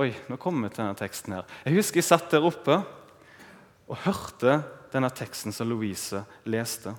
Oi, 0.00 0.12
nå 0.30 0.36
kommer 0.38 0.68
vi 0.68 0.74
til 0.76 0.84
denne 0.84 0.96
teksten 0.96 1.32
her. 1.34 1.46
Jeg 1.66 1.74
husker 1.74 1.98
jeg 1.98 2.06
satt 2.06 2.30
der 2.30 2.44
oppe 2.46 2.76
og 3.90 3.98
hørte 4.04 4.60
denne 4.92 5.10
teksten 5.10 5.52
som 5.52 5.66
Louise 5.68 6.22
leste. 6.46 6.92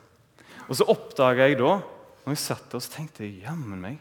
Og 0.68 0.76
så 0.76 0.88
oppdaga 0.92 1.48
jeg 1.48 1.58
da 1.62 1.78
når 2.26 2.36
jeg 2.36 2.42
satt 2.44 2.68
der, 2.70 2.84
så 2.84 2.92
tenkte 2.94 3.24
jeg 3.24 3.46
jammen 3.48 3.80
meg 3.82 3.96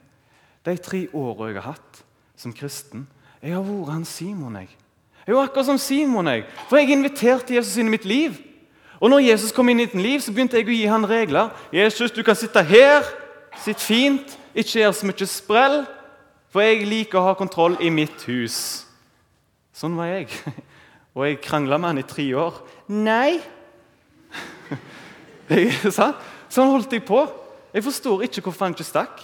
De 0.67 0.75
tre 0.83 1.07
åra 1.17 1.49
jeg 1.49 1.61
har 1.63 1.71
hatt 1.71 2.03
som 2.37 2.53
kristen 2.53 3.07
Jeg 3.41 3.55
har 3.55 3.65
vært 3.65 3.95
han 3.95 4.05
Simon, 4.05 4.59
jeg. 4.59 4.75
Jeg 5.25 5.33
jo 5.37 5.41
akkurat 5.41 5.71
som 5.71 5.79
Simon, 5.81 6.29
jeg. 6.29 6.45
For 6.69 6.81
jeg 6.81 6.91
inviterte 6.93 7.55
Jesus 7.55 7.79
inn 7.81 7.89
i 7.89 7.95
mitt 7.95 8.05
liv. 8.05 8.35
Og 9.01 9.11
når 9.11 9.25
Jesus 9.31 9.53
kom 9.57 9.69
inn 9.73 9.81
i 9.81 9.87
ditt 9.89 9.97
liv, 9.97 10.21
så 10.21 10.33
begynte 10.33 10.59
jeg 10.61 10.69
å 10.69 10.77
gi 10.77 10.91
han 10.91 11.09
regler. 11.09 11.49
'Jesus, 11.73 12.13
du 12.13 12.23
kan 12.23 12.37
sitte 12.37 12.63
her. 12.63 13.07
Sitt 13.65 13.81
fint. 13.81 14.37
Ikke 14.55 14.81
gjør 14.81 14.93
så 14.93 15.09
mye 15.09 15.27
sprell.' 15.27 15.87
For 16.51 16.61
jeg 16.67 16.87
liker 16.87 17.21
å 17.21 17.29
ha 17.29 17.35
kontroll 17.39 17.77
i 17.81 17.93
mitt 17.95 18.25
hus. 18.27 18.85
Sånn 19.73 19.95
var 19.97 20.11
jeg. 20.11 20.29
Og 21.15 21.25
jeg 21.27 21.41
krangla 21.45 21.79
med 21.79 21.93
han 21.93 22.03
i 22.03 22.07
tre 22.07 22.27
år. 22.35 22.59
Nei! 22.91 23.39
sånn 26.51 26.73
holdt 26.75 26.93
jeg 26.93 27.05
på. 27.07 27.23
Jeg 27.71 27.87
forstår 27.87 28.27
ikke 28.27 28.43
hvorfor 28.43 28.67
han 28.67 28.75
ikke 28.75 28.89
stakk. 28.89 29.23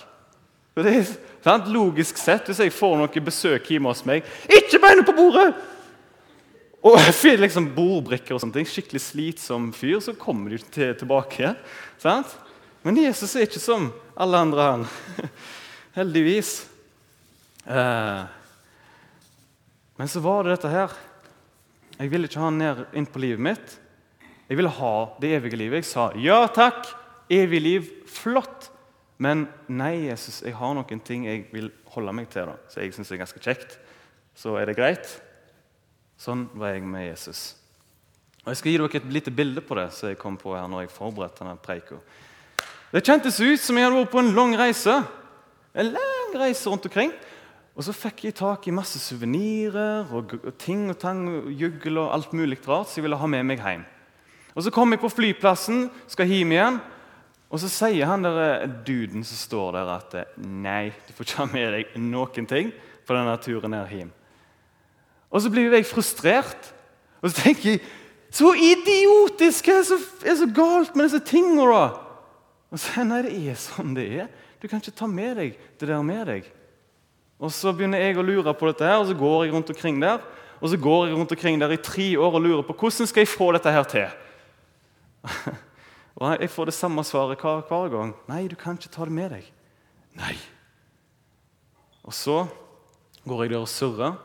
Det 0.76 0.92
er 0.92 1.06
sant? 1.42 1.70
Logisk 1.72 2.18
sett, 2.20 2.46
Hvis 2.46 2.60
jeg 2.60 2.72
får 2.74 2.98
noe 3.00 3.22
besøk 3.24 3.70
hjemme 3.70 3.88
hos 3.88 4.02
meg 4.04 4.26
Ikke 4.44 4.76
beina 4.82 5.06
på 5.06 5.14
bordet! 5.16 5.54
Og 6.87 6.99
fyr 7.20 7.40
liksom 7.42 7.72
bordbrikker 7.75 8.37
og 8.37 8.42
sånne 8.42 8.61
ting, 8.61 8.68
skikkelig 8.70 9.03
slitsom 9.03 9.70
fyr, 9.75 9.99
så 10.05 10.14
kommer 10.18 10.55
de 10.55 10.61
til, 10.62 10.92
tilbake. 10.99 11.55
Sant? 12.03 12.37
Men 12.87 13.01
Jesus 13.03 13.35
er 13.35 13.49
ikke 13.49 13.62
som 13.62 13.88
alle 14.14 14.42
andre, 14.46 14.66
han. 14.70 15.31
Heldigvis. 15.99 16.53
Eh, 17.66 18.22
men 19.96 20.12
så 20.12 20.22
var 20.22 20.44
det 20.44 20.55
dette 20.55 20.70
her. 20.70 20.94
Jeg 21.96 22.12
ville 22.12 22.29
ikke 22.29 22.42
ha 22.42 22.51
han 22.51 22.61
ned 22.61 22.85
inn 22.94 23.09
på 23.09 23.22
livet 23.25 23.42
mitt. 23.42 23.77
Jeg 24.46 24.61
ville 24.61 24.70
ha 24.70 24.94
det 25.18 25.33
evige 25.40 25.59
livet. 25.59 25.83
Jeg 25.83 25.90
sa 25.90 26.11
ja 26.20 26.44
takk, 26.55 26.87
evig 27.33 27.62
liv, 27.64 27.92
flott. 28.12 28.68
Men 29.18 29.46
nei, 29.72 30.11
Jesus, 30.11 30.42
jeg 30.44 30.55
har 30.55 30.77
noen 30.77 31.01
ting 31.03 31.25
jeg 31.27 31.46
vil 31.51 31.72
holde 31.94 32.12
meg 32.14 32.29
til, 32.31 32.53
da, 32.53 32.59
så 32.68 32.85
jeg 32.85 32.92
syns 32.94 33.11
er 33.11 33.25
ganske 33.25 33.42
kjekt. 33.42 33.79
Så 34.37 34.55
er 34.61 34.68
det 34.68 34.77
greit. 34.77 35.16
Sånn 36.20 36.46
var 36.57 36.74
jeg 36.74 36.85
med 36.88 37.07
Jesus. 37.11 37.55
Og 38.44 38.52
Jeg 38.52 38.61
skal 38.61 38.72
gi 38.72 38.79
dere 38.79 39.00
et 39.00 39.12
lite 39.12 39.33
bilde 39.35 39.61
på 39.61 39.76
det 39.76 39.88
som 39.92 40.09
jeg 40.09 40.18
kom 40.20 40.37
på 40.38 40.55
her 40.55 40.68
når 40.70 40.87
jeg 40.87 40.94
forberedte 40.94 41.42
denne 41.42 41.59
preika. 41.61 41.98
Det 42.92 43.02
kjentes 43.05 43.40
ut 43.42 43.61
som 43.61 43.76
jeg 43.76 43.88
hadde 43.88 43.98
vært 43.98 44.12
på 44.12 44.22
en 44.22 44.35
lang 44.37 44.55
reise. 44.57 44.94
En 45.76 45.90
lang 45.92 46.37
reise 46.38 46.70
rundt 46.70 46.87
omkring. 46.87 47.11
Og 47.76 47.85
så 47.85 47.92
fikk 47.92 48.24
jeg 48.24 48.37
tak 48.38 48.64
i 48.64 48.72
masse 48.72 48.96
suvenirer 49.02 50.09
og, 50.14 50.33
ting 50.62 50.87
og 50.88 50.96
tang, 51.02 51.26
og 51.29 51.50
juggel 51.52 52.00
og 52.00 52.14
alt 52.14 52.33
mulig 52.33 52.57
rart 52.64 52.88
som 52.88 53.02
jeg 53.02 53.09
ville 53.09 53.18
ha 53.20 53.29
med 53.29 53.44
meg 53.50 53.61
hjem. 53.61 53.85
Og 54.57 54.64
Så 54.64 54.72
kom 54.72 54.94
jeg 54.94 55.02
på 55.02 55.12
flyplassen, 55.12 55.90
skal 56.09 56.31
hjem 56.31 56.55
igjen, 56.55 56.79
og 57.52 57.61
så 57.61 57.68
sier 57.68 58.09
han 58.09 58.24
der 58.24 58.38
eh, 58.40 58.70
duden 58.87 59.24
som 59.24 59.37
står 59.37 59.76
der, 59.76 59.90
at 60.00 60.14
eh, 60.16 60.38
nei, 60.40 60.94
du 61.05 61.12
får 61.12 61.29
ikke 61.29 61.42
ha 61.42 61.46
med 61.52 61.74
deg 61.76 61.98
noen 62.00 62.48
ting 62.48 62.72
på 63.07 63.14
denne 63.14 63.37
turen 63.44 63.76
her 63.76 63.92
hjem. 63.92 64.15
Og 65.30 65.42
så 65.42 65.50
blir 65.52 65.72
jeg 65.74 65.88
frustrert. 65.88 66.72
Og 67.22 67.30
så 67.30 67.42
tenker 67.42 67.76
jeg 67.76 67.84
Så 68.36 68.50
idiotisk! 68.52 69.68
Hva 69.70 69.78
er 69.80 69.86
så, 69.86 69.96
så 70.20 70.48
galt 70.50 70.96
med 70.96 71.06
disse 71.06 71.22
tingene? 71.24 71.64
da? 71.70 71.84
Og 72.74 72.80
så 72.82 73.04
Nei, 73.06 73.22
det 73.24 73.36
er 73.38 73.58
sånn 73.60 73.94
det 73.96 74.06
er. 74.24 74.30
Du 74.60 74.66
kan 74.68 74.82
ikke 74.82 74.96
ta 74.98 75.06
med 75.08 75.36
deg 75.38 75.54
det 75.78 75.88
der 75.88 76.02
med 76.04 76.26
deg. 76.28 76.48
Og 77.38 77.52
Så 77.52 77.72
begynner 77.72 78.02
jeg 78.02 78.18
å 78.18 78.24
lure 78.24 78.54
på 78.56 78.68
dette, 78.70 78.84
her, 78.84 78.98
og 79.00 79.08
så 79.10 79.16
går 79.16 79.44
jeg 79.44 79.54
rundt 79.54 79.70
omkring 79.72 80.00
der 80.00 80.22
Og 80.60 80.70
så 80.72 80.78
går 80.80 81.06
jeg 81.06 81.16
rundt 81.18 81.32
omkring 81.36 81.60
der 81.60 81.74
i 81.74 81.80
tre 81.80 82.08
år 82.16 82.38
og 82.38 82.42
lurer 82.42 82.64
på 82.64 82.76
hvordan 82.80 83.08
skal 83.08 83.20
jeg 83.20 83.28
få 83.28 83.50
dette 83.52 83.72
her 83.72 83.84
til. 83.84 84.06
og 86.16 86.40
Jeg 86.40 86.50
får 86.50 86.64
det 86.64 86.74
samme 86.74 87.04
svaret 87.04 87.40
hver, 87.40 87.60
hver 87.68 87.90
gang. 87.92 88.14
Nei, 88.28 88.46
du 88.48 88.56
kan 88.56 88.78
ikke 88.78 88.88
ta 88.88 89.04
det 89.04 89.12
med 89.12 89.34
deg. 89.36 89.50
Nei. 90.16 90.32
Og 92.08 92.14
så 92.16 92.46
går 93.28 93.42
jeg 93.44 93.52
der 93.52 93.60
og 93.60 93.68
surrer, 93.68 94.16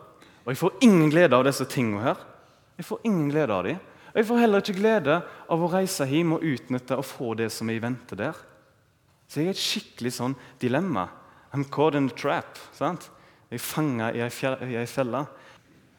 og 0.42 0.52
jeg 0.52 0.60
får 0.62 0.84
ingen 0.88 1.12
glede 1.14 1.38
av 1.38 1.46
disse 1.46 1.66
tingene 1.70 2.04
her. 2.04 2.22
Jeg 2.80 2.88
får 2.88 3.04
ingen 3.06 3.30
glede 3.30 3.54
av 3.54 3.66
dem. 3.68 3.82
Og 4.12 4.20
jeg 4.20 4.28
får 4.28 4.42
heller 4.42 4.64
ikke 4.64 4.80
glede 4.80 5.18
av 5.24 5.62
å 5.64 5.70
reise 5.72 6.08
hjem 6.10 6.34
og 6.36 6.44
utnytte 6.44 6.98
og 7.00 7.08
få 7.08 7.36
det 7.40 7.52
som 7.54 7.70
jeg 7.72 7.84
venter 7.84 8.20
der. 8.20 8.40
Så 9.30 9.40
jeg 9.40 9.52
er 9.52 9.56
et 9.56 9.62
skikkelig 9.62 10.12
sånn 10.18 10.36
dilemma. 10.60 11.08
I'm 11.54 11.64
caught 11.70 11.96
in 11.96 12.10
a 12.10 12.16
trap. 12.16 12.60
sant? 12.76 13.10
Jeg 13.52 13.60
er 13.60 13.64
fanga 13.64 14.12
i 14.16 14.76
ei 14.80 14.88
felle. 14.88 15.26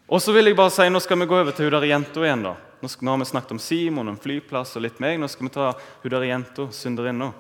Og 0.09 0.21
så 0.21 0.33
vil 0.33 0.51
jeg 0.51 0.57
bare 0.57 0.73
si, 0.73 0.89
Nå 0.91 1.01
skal 1.01 1.21
vi 1.21 1.29
gå 1.31 1.39
over 1.39 1.53
til 1.57 1.69
hun 1.69 1.73
der 1.79 1.89
jenta 1.89 2.21
igjen. 2.21 2.43
da. 2.45 2.57
Nå, 2.83 2.89
skal, 2.89 3.07
nå 3.07 3.15
har 3.15 3.19
vi 3.23 3.31
snakket 3.31 3.53
om 3.55 3.59
Simon, 3.63 4.09
om 4.09 4.19
flyplass 4.19 4.77
og 4.77 4.83
litt 4.83 5.01
meg. 5.01 5.21
Nå 5.21 5.29
skal 5.31 5.47
vi 5.47 5.55
ta 5.55 5.73
hun 6.03 6.11
der 6.13 6.27
jenta, 6.27 6.67
synderinna. 6.73 7.33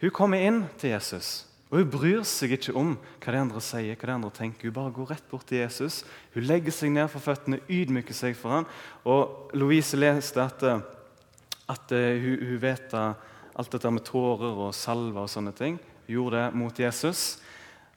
Hun 0.00 0.10
kommer 0.10 0.40
inn 0.42 0.64
til 0.80 0.90
Jesus. 0.90 1.44
Og 1.74 1.80
Hun 1.80 1.88
bryr 1.90 2.20
seg 2.22 2.52
ikke 2.54 2.70
om 2.78 2.92
hva 3.18 3.32
de 3.34 3.38
andre 3.40 3.60
sier, 3.66 3.96
hva 3.98 4.06
de 4.06 4.12
andre 4.14 4.28
tenker. 4.30 4.68
Hun 4.70 4.74
bare 4.76 4.92
går 4.94 5.08
rett 5.10 5.24
bort 5.26 5.48
til 5.50 5.58
Jesus. 5.58 6.04
Hun 6.30 6.44
legger 6.46 6.70
seg 6.70 6.92
ned 6.94 7.08
for 7.10 7.18
føttene, 7.24 7.58
ydmyker 7.66 8.14
seg 8.14 8.36
for 8.38 8.54
ham. 8.54 8.66
Og 9.02 9.50
Louise 9.58 9.98
leste 9.98 10.38
at, 10.38 10.62
at 10.62 11.94
uh, 11.98 12.02
hun, 12.22 12.44
hun, 12.44 12.60
vet 12.62 12.94
alt 12.94 13.74
dette 13.74 13.90
med 13.90 14.06
tårer 14.06 14.60
og 14.68 14.70
salver 14.78 15.24
og 15.24 15.32
sånne 15.32 15.50
ting. 15.58 15.80
Hun 16.04 16.12
gjorde 16.14 16.44
det 16.44 16.60
mot 16.60 16.78
Jesus. 16.78 17.22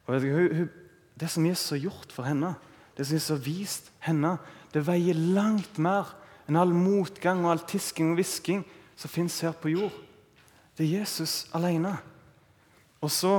Og 0.08 0.26
hun, 0.26 0.48
hun, 0.56 0.72
Det 1.14 1.30
som 1.30 1.46
Jesus 1.46 1.70
har 1.76 1.84
gjort 1.86 2.16
for 2.16 2.26
henne, 2.26 2.56
det 2.98 3.06
som 3.06 3.20
Jesus 3.20 3.36
har 3.36 3.44
vist 3.46 3.92
henne, 4.08 4.40
det 4.74 4.88
veier 4.88 5.14
langt 5.14 5.78
mer 5.78 6.16
enn 6.50 6.58
all 6.58 6.74
motgang 6.74 7.46
og 7.46 7.52
all 7.52 7.62
tisking 7.70 8.10
og 8.10 8.18
hvisking 8.18 8.66
som 8.98 9.14
fins 9.14 9.38
her 9.46 9.54
på 9.54 9.70
jord. 9.76 9.94
Det 10.74 10.88
er 10.88 11.04
Jesus 11.04 11.46
alene. 11.54 11.94
Og 13.06 13.14
så 13.14 13.36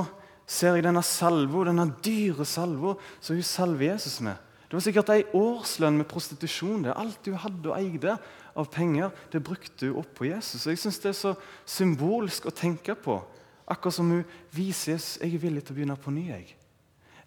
ser 0.49 0.77
jeg 0.77 0.85
denne 0.87 1.03
salvo, 1.05 1.63
denne 1.67 1.85
dyre 2.03 2.45
salvo 2.47 2.95
som 3.21 3.37
hun 3.37 3.45
salver 3.45 3.91
Jesus 3.91 4.17
med. 4.25 4.37
Det 4.69 4.77
var 4.77 4.85
sikkert 4.85 5.11
ei 5.13 5.23
årslønn 5.33 5.97
med 5.97 6.07
prostitusjon. 6.09 6.83
det. 6.85 6.93
Alt 6.93 7.25
hun 7.25 7.41
hadde 7.41 7.71
og 7.71 7.77
eide 7.77 8.17
av 8.57 8.69
penger, 8.69 9.09
det 9.31 9.41
brukte 9.45 9.89
hun 9.89 10.01
opp 10.01 10.13
på 10.17 10.27
Jesus. 10.29 10.65
Og 10.65 10.73
jeg 10.73 10.77
synes 10.77 10.99
Det 10.99 11.09
er 11.09 11.17
så 11.17 11.33
symbolsk 11.65 12.45
å 12.45 12.53
tenke 12.53 12.95
på. 12.95 13.17
Akkurat 13.69 13.93
som 13.93 14.09
hun 14.09 14.25
viser 14.53 14.93
Jesus 14.93 15.21
jeg 15.21 15.33
er 15.33 15.41
villig 15.41 15.63
til 15.63 15.73
å 15.73 15.77
begynne 15.77 15.97
på 15.97 16.11
ny. 16.11 16.29
Jeg 16.29 16.55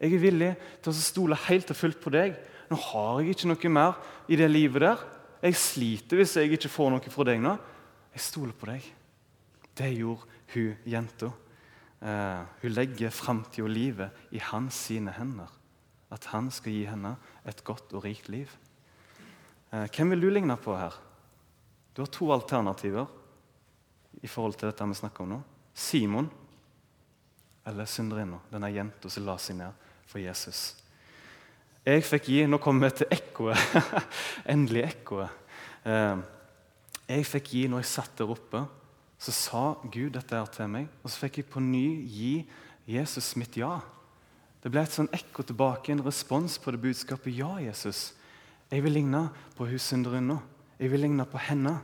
Jeg 0.01 0.15
er 0.15 0.19
villig 0.19 0.57
til 0.83 0.91
å 0.91 0.95
stole 0.95 1.37
helt 1.47 1.71
og 1.71 1.77
fullt 1.77 2.01
på 2.01 2.11
deg. 2.11 2.35
Nå 2.71 2.77
har 2.77 3.21
jeg 3.21 3.31
ikke 3.31 3.49
noe 3.49 3.69
mer 3.71 3.95
i 4.29 4.37
det 4.37 4.51
livet 4.51 4.83
der. 4.83 4.99
Jeg 5.43 5.55
sliter 5.55 6.17
hvis 6.17 6.37
jeg 6.37 6.53
ikke 6.53 6.69
får 6.69 6.91
noe 6.91 7.11
fra 7.11 7.25
deg 7.25 7.41
nå. 7.43 7.59
Jeg 8.15 8.21
stoler 8.21 8.53
på 8.53 8.67
deg. 8.67 8.83
Det 9.79 9.95
gjorde 9.95 10.27
hun 10.55 10.77
jenta. 10.87 11.31
Eh, 12.03 12.43
hun 12.63 12.75
legger 12.75 13.15
framtida 13.15 13.63
og 13.63 13.71
livet 13.71 14.25
i 14.35 14.41
hans 14.43 14.75
sine 14.89 15.15
hender. 15.15 15.51
At 16.13 16.27
han 16.33 16.51
skal 16.51 16.75
gi 16.75 16.85
henne 16.91 17.15
et 17.49 17.63
godt 17.65 17.95
og 17.95 18.05
rikt 18.05 18.29
liv. 18.33 18.51
Eh, 19.73 19.87
hvem 19.87 20.11
vil 20.11 20.27
du 20.27 20.31
ligne 20.31 20.57
på 20.59 20.75
her? 20.77 20.97
Du 21.95 22.03
har 22.03 22.11
to 22.11 22.33
alternativer 22.35 23.07
i 24.23 24.27
forhold 24.27 24.59
til 24.59 24.69
dette 24.69 24.89
vi 24.89 24.99
snakker 24.99 25.25
om 25.25 25.35
nå. 25.37 25.41
Simon 25.75 26.29
eller 27.67 27.87
synderinna, 27.87 28.41
denne 28.51 28.73
jenta 28.75 29.09
som 29.09 29.25
la 29.25 29.39
seg 29.39 29.61
ned 29.61 29.89
for 30.11 30.19
Jesus. 30.19 30.75
Jeg 31.87 32.03
fikk 32.07 32.29
gi 32.31 32.43
Nå 32.47 32.59
kommer 32.63 32.91
vi 32.91 33.01
til 33.01 33.15
ekkoet. 33.15 33.79
Endelig 34.53 34.85
ekkoet. 34.89 35.41
Eh, 35.87 36.19
jeg 37.13 37.27
fikk 37.31 37.55
gi 37.55 37.67
når 37.71 37.85
jeg 37.85 37.93
satt 37.93 38.19
der 38.19 38.35
oppe 38.35 38.67
så 39.23 39.33
sa 39.35 39.63
Gud 39.87 40.17
dette 40.17 40.35
her 40.35 40.49
til 40.51 40.71
meg, 40.71 40.89
og 41.03 41.11
så 41.13 41.23
fikk 41.23 41.39
jeg 41.39 41.51
på 41.53 41.63
ny 41.63 41.87
gi 42.11 42.33
Jesus 42.91 43.37
mitt 43.39 43.55
ja. 43.61 43.77
Det 44.63 44.71
ble 44.71 44.83
et 44.83 44.95
sånn 44.95 45.11
ekko 45.15 45.45
tilbake, 45.47 45.93
en 45.93 46.03
respons 46.03 46.57
på 46.59 46.75
det 46.75 46.81
budskapet. 46.83 47.31
Ja, 47.35 47.55
Jesus, 47.63 48.13
jeg 48.71 48.83
vil 48.83 48.97
ligne 48.99 49.29
på 49.55 49.67
hun 49.71 49.83
synderinna. 49.83 50.41
Jeg 50.79 50.91
vil 50.91 51.05
ligne 51.05 51.27
på 51.29 51.39
henne. 51.39 51.77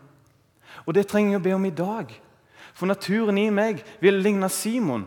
Og 0.87 0.95
det 0.97 1.07
trenger 1.11 1.37
jeg 1.37 1.41
å 1.41 1.47
be 1.47 1.55
om 1.55 1.67
i 1.69 1.75
dag. 1.75 2.11
For 2.75 2.91
naturen 2.91 3.39
i 3.39 3.49
meg 3.55 3.85
vil 4.03 4.19
ligne 4.23 4.51
Simon. 4.51 5.07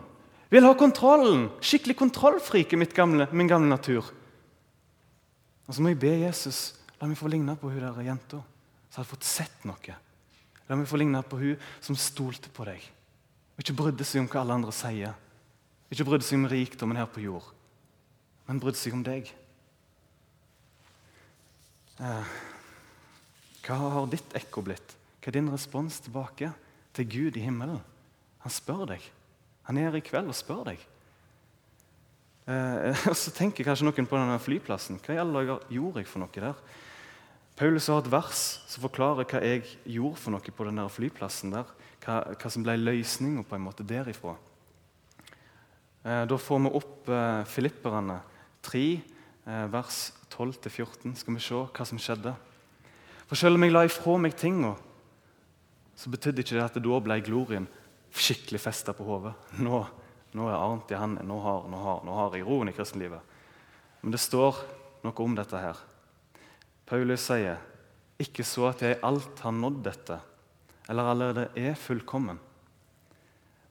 Vil 0.52 0.68
ha 0.68 0.72
kontrollen. 0.76 1.50
Skikkelig 1.64 1.96
kontrollfrik 2.00 2.72
i 2.72 2.80
gamle, 2.96 3.28
min 3.32 3.48
gamle 3.48 3.68
natur. 3.68 4.08
Og 5.68 5.76
så 5.76 5.84
må 5.84 5.92
jeg 5.92 6.00
be 6.00 6.16
Jesus 6.24 6.70
la 7.00 7.08
meg 7.10 7.18
få 7.18 7.28
ligne 7.32 7.56
på 7.58 7.66
hun 7.72 7.82
der 7.82 8.04
jenta, 8.06 8.38
så 8.86 9.00
jeg 9.00 9.00
hadde 9.00 9.10
fått 9.10 9.26
sett 9.26 9.64
noe. 9.66 9.94
La 10.72 10.80
meg 10.80 10.88
få 10.88 10.96
ligne 10.96 11.20
på 11.20 11.36
hun 11.36 11.70
som 11.84 11.98
stolte 12.00 12.48
på 12.48 12.64
deg 12.64 12.90
og 13.52 13.60
ikke 13.60 13.76
brydde 13.76 14.06
seg 14.08 14.22
om 14.22 14.28
hva 14.32 14.40
alle 14.40 14.56
andre 14.56 14.72
sier. 14.74 15.16
Ikke 15.92 16.06
brydde 16.08 16.24
seg 16.24 16.40
om 16.40 16.48
rikdommen 16.48 16.96
her 16.96 17.08
på 17.12 17.20
jord, 17.20 17.44
men 18.48 18.60
brydde 18.62 18.80
seg 18.80 18.96
om 18.96 19.02
deg. 19.04 19.28
Eh, 22.00 22.32
hva 23.66 23.76
har 23.76 24.08
ditt 24.10 24.36
ekko 24.38 24.64
blitt? 24.64 24.96
Hva 25.20 25.30
er 25.30 25.36
din 25.36 25.52
respons 25.52 26.00
tilbake 26.02 26.48
til 26.96 27.10
Gud 27.12 27.36
i 27.36 27.44
himmelen? 27.44 27.82
Han 28.42 28.54
spør 28.56 28.86
deg. 28.94 29.04
Han 29.68 29.78
er 29.78 29.90
her 29.90 30.00
i 30.00 30.02
kveld 30.02 30.32
og 30.32 30.38
spør 30.38 30.64
deg. 30.72 30.80
Eh, 32.48 33.04
og 33.12 33.18
så 33.18 33.34
tenker 33.36 33.68
kanskje 33.68 33.86
noen 33.86 34.08
på 34.08 34.18
denne 34.18 34.40
flyplassen. 34.42 34.98
Hva 35.04 35.14
i 35.14 35.20
alle 35.22 35.44
dager 35.44 35.68
gjorde 35.76 36.02
jeg 36.02 36.10
for 36.10 36.24
noe 36.24 36.48
der? 36.48 36.64
Paulus 37.62 37.86
har 37.86 38.00
et 38.02 38.08
vers 38.10 38.38
som 38.66 38.82
forklarer 38.82 39.22
hva 39.30 39.38
jeg 39.46 39.60
gjorde 39.94 40.18
for 40.18 40.34
noe 40.34 40.52
på 40.54 40.64
den 40.66 40.80
flyplassen. 40.90 41.52
der, 41.54 41.68
hva, 42.02 42.16
hva, 42.34 42.48
som 42.50 42.64
ble 42.66 42.74
løsninga 42.74 43.44
på 43.46 43.54
en 43.54 43.62
måte 43.62 43.86
derifra. 43.86 44.32
Eh, 46.02 46.24
da 46.26 46.38
får 46.42 46.58
vi 46.64 46.72
opp 46.80 47.06
eh, 47.06 47.44
Filipperne 47.46 48.16
3, 48.66 48.82
eh, 49.46 49.66
vers 49.70 50.00
12-14. 50.34 51.14
Skal 51.20 51.38
vi 51.38 51.44
se 51.44 51.60
hva 51.60 51.86
som 51.86 52.02
skjedde. 52.02 52.34
For 53.30 53.38
selv 53.38 53.60
om 53.60 53.68
jeg 53.68 53.76
la 53.76 53.84
ifra 53.86 54.18
meg 54.18 54.34
tinga, 54.34 54.74
så 55.94 56.10
betydde 56.10 56.42
ikke 56.42 56.58
det 56.58 56.66
at 56.66 56.80
det 56.80 56.82
da 56.88 57.00
ble 57.06 57.20
glorien 57.22 57.70
skikkelig 58.10 58.64
festa 58.66 58.90
på 58.90 59.06
hodet. 59.06 59.36
Nå, 59.62 59.84
nå, 60.34 60.50
er 60.50 60.58
Arnt 60.58 60.90
i 60.90 60.98
hendene. 60.98 61.30
Nå 61.30 61.38
har, 61.46 61.70
nå, 61.70 61.86
har, 61.86 62.02
nå 62.10 62.18
har 62.24 62.34
jeg 62.34 62.50
roen 62.50 62.74
i 62.74 62.74
kristenlivet. 62.74 63.22
Men 64.02 64.18
det 64.18 64.24
står 64.26 64.64
noe 65.06 65.14
om 65.22 65.38
dette 65.38 65.62
her. 65.62 65.86
Paulus 66.92 67.22
sier, 67.24 67.56
'Ikke 68.20 68.44
så 68.44 68.66
at 68.68 68.82
jeg 68.84 68.98
alt 69.02 69.38
har 69.40 69.52
nådd 69.56 69.78
dette, 69.84 70.18
eller 70.88 71.08
allerede 71.08 71.48
er 71.56 71.74
fullkommen.' 71.74 72.38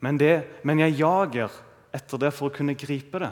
Men, 0.01 0.17
det, 0.17 0.47
men 0.63 0.79
jeg 0.79 0.97
jager 0.97 1.51
etter 1.93 2.17
det 2.17 2.31
for 2.33 2.49
å 2.49 2.55
kunne 2.55 2.73
gripe 2.73 3.19
det. 3.21 3.29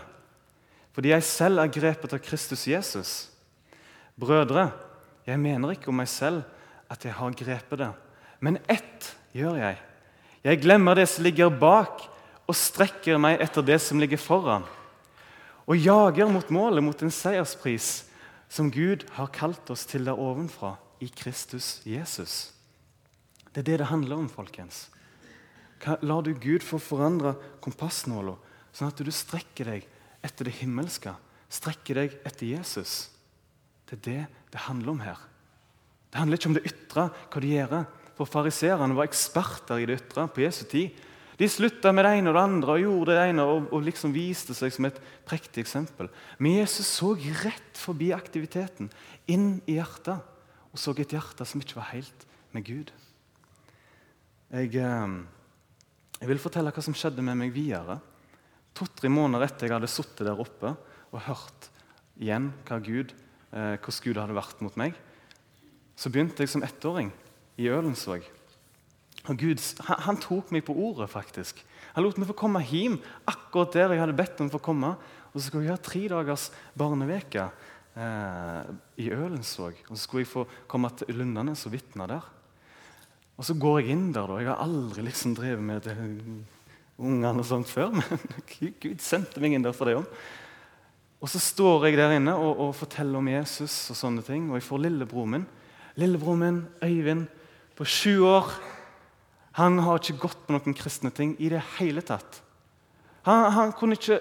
Fordi 0.93 1.09
jeg 1.09 1.23
selv 1.25 1.63
er 1.63 1.71
grepet 1.73 2.13
av 2.13 2.21
Kristus 2.21 2.67
Jesus. 2.67 3.31
Brødre, 4.13 4.67
jeg 5.25 5.39
mener 5.41 5.73
ikke 5.73 5.89
om 5.89 5.97
meg 5.97 6.07
selv 6.07 6.43
at 6.89 7.05
jeg 7.05 7.15
har 7.17 7.33
grepet 7.33 7.81
det. 7.81 7.89
Men 8.39 8.59
ett 8.69 9.15
gjør 9.33 9.57
jeg. 9.57 9.79
Jeg 10.43 10.61
glemmer 10.61 10.95
det 10.95 11.07
som 11.09 11.25
ligger 11.25 11.49
bak, 11.49 12.05
og 12.45 12.55
strekker 12.55 13.17
meg 13.17 13.41
etter 13.41 13.65
det 13.65 13.79
som 13.81 13.97
ligger 13.97 14.21
foran. 14.21 14.69
Og 15.65 15.81
jager 15.81 16.29
mot 16.29 16.53
målet, 16.53 16.83
mot 16.83 17.01
en 17.01 17.13
seierspris 17.13 18.08
som 18.49 18.71
Gud 18.73 19.05
har 19.15 19.29
kalt 19.33 19.69
oss 19.69 19.85
til 19.87 20.07
der 20.09 20.19
ovenfra, 20.19 20.75
i 20.99 21.07
Kristus 21.07 21.79
Jesus. 21.87 22.51
Det 23.53 23.61
er 23.61 23.67
det 23.69 23.77
det 23.79 23.91
handler 23.91 24.19
om, 24.19 24.27
folkens. 24.27 24.89
Lar 26.03 26.25
du 26.25 26.33
Gud 26.35 26.65
få 26.65 26.75
forandre 26.81 27.37
kompassnåla, 27.63 28.35
sånn 28.75 28.91
at 28.91 28.99
du 28.99 29.11
strekker 29.15 29.69
deg 29.71 29.87
etter 30.25 30.49
det 30.49 30.57
himmelske, 30.59 31.13
strekker 31.47 32.01
deg 32.01 32.17
etter 32.27 32.49
Jesus. 32.51 33.13
Det 33.87 34.01
er 34.01 34.03
det 34.03 34.25
det 34.51 34.65
handler 34.67 34.91
om 34.91 34.99
her. 35.05 35.21
Det 36.11 36.19
handler 36.19 36.39
ikke 36.39 36.49
om 36.51 36.57
det 36.57 36.67
ytre, 36.67 37.07
hva 37.31 37.41
du 37.41 37.47
gjør. 37.47 37.77
For 38.17 38.27
fariseerne 38.27 38.97
var 38.97 39.07
eksperter 39.07 39.79
i 39.79 39.87
det 39.87 40.01
ytre 40.01 40.25
på 40.27 40.43
Jesu 40.43 40.65
tid. 40.67 40.97
De 41.39 41.47
slutta 41.47 41.93
med 41.95 42.03
det 42.03 42.17
ene 42.17 42.31
og 42.31 42.35
det 42.35 42.41
andre 42.43 42.73
og 42.75 42.81
gjorde 42.83 43.15
det 43.15 43.27
ene 43.31 43.45
og, 43.47 43.69
og 43.71 43.83
liksom 43.85 44.11
viste 44.11 44.55
seg 44.57 44.73
som 44.75 44.89
et 44.89 44.97
prektig 45.27 45.63
eksempel. 45.63 46.09
Men 46.37 46.57
Jesus 46.59 46.89
så 46.99 47.13
rett 47.15 47.79
forbi 47.79 48.09
aktiviteten, 48.15 48.89
inn 49.31 49.61
i 49.63 49.77
hjertet, 49.77 50.19
og 50.69 50.81
så 50.81 50.91
et 50.99 51.15
hjerte 51.15 51.47
som 51.47 51.63
ikke 51.63 51.79
var 51.79 51.93
helt 51.93 52.25
med 52.51 52.65
Gud. 52.67 52.91
Jeg, 54.51 54.73
eh, 54.83 55.15
jeg 56.19 56.31
vil 56.33 56.41
fortelle 56.43 56.73
hva 56.75 56.83
som 56.83 56.97
skjedde 56.97 57.23
med 57.23 57.39
meg 57.39 57.53
videre. 57.55 58.01
To-tre 58.75 59.11
måneder 59.11 59.47
etter 59.47 59.69
jeg 59.69 59.77
hadde 59.77 59.91
sittet 59.91 60.27
der 60.27 60.41
oppe 60.43 60.73
og 61.09 61.23
hørt 61.25 61.69
igjen 62.19 62.51
hva 62.67 62.81
Gud, 62.83 63.13
eh, 63.55 63.77
hvordan 63.79 64.03
Gud 64.03 64.19
hadde 64.19 64.37
vært 64.37 64.65
mot 64.65 64.75
meg, 64.81 64.97
så 65.95 66.11
begynte 66.11 66.43
jeg 66.43 66.51
som 66.51 66.67
ettåring 66.67 67.13
i 67.59 67.71
Ølensvåg. 67.71 68.27
Og 69.29 69.37
Gud 69.37 69.61
han, 69.85 70.01
han, 70.07 70.19
tok 70.21 70.51
meg 70.55 70.65
på 70.65 70.73
ordet, 70.73 71.09
faktisk. 71.11 71.61
Han 71.93 72.05
lot 72.05 72.17
meg 72.17 72.29
få 72.29 72.37
komme 72.37 72.63
hjem 72.65 72.97
akkurat 73.29 73.75
der 73.75 73.93
jeg 73.93 74.03
hadde 74.03 74.17
bedt 74.17 74.41
om 74.41 74.49
å 74.49 74.55
få 74.55 74.63
komme. 74.71 74.93
Og 75.29 75.37
så 75.37 75.47
skulle 75.47 75.67
jeg 75.67 75.75
ha 75.75 75.83
tre 75.83 76.01
dagers 76.09 76.47
barneveke 76.77 77.45
eh, 77.93 78.71
i 79.05 79.09
Ølensvåg. 79.13 79.83
Og 79.87 79.93
så 79.93 80.01
skulle 80.01 80.25
jeg 80.25 80.31
få 80.31 80.45
komme 80.69 80.89
til 80.97 81.13
Lundanes 81.19 81.67
og 81.69 81.75
vitne 81.75 82.09
der. 82.09 82.25
Og 83.39 83.45
så 83.47 83.55
går 83.55 83.79
jeg 83.79 83.93
inn 83.93 84.09
der. 84.15 84.27
da. 84.27 84.39
Jeg 84.41 84.49
har 84.51 84.63
aldri 84.65 85.05
liksom 85.05 85.37
drevet 85.37 85.63
med 85.63 85.85
det, 85.85 85.95
ungene 86.99 87.39
og 87.39 87.47
sånt 87.47 87.69
før, 87.71 87.93
men 87.95 88.73
Gud 88.81 88.99
sendte 89.03 89.39
meg 89.39 89.55
inn 89.55 89.63
der 89.63 89.75
for 89.75 89.87
det 89.87 89.99
òg. 90.01 90.09
Og 91.19 91.27
så 91.31 91.39
står 91.43 91.89
jeg 91.89 91.99
der 91.99 92.15
inne 92.15 92.33
og, 92.39 92.51
og, 92.63 92.75
forteller 92.79 93.19
om 93.19 93.27
Jesus 93.27 93.73
og 93.91 93.97
sånne 93.99 94.23
ting. 94.23 94.47
Og 94.49 94.59
jeg 94.59 94.67
får 94.67 94.83
lillebroren 94.85 95.33
min, 95.35 95.47
lillebroren 95.99 96.43
min 96.43 96.59
Øyvind, 96.83 97.25
på 97.75 97.87
sju 97.87 98.23
år. 98.27 98.51
Han 99.57 99.79
har 99.81 99.99
ikke 99.99 100.21
gått 100.27 100.45
på 100.45 100.53
noen 100.53 100.75
kristne 100.77 101.11
ting 101.15 101.33
i 101.41 101.49
det 101.51 101.61
hele 101.79 102.03
tatt. 102.05 102.41
Han, 103.25 103.49
han 103.55 103.73
kunne 103.77 103.97
ikke, 103.97 104.19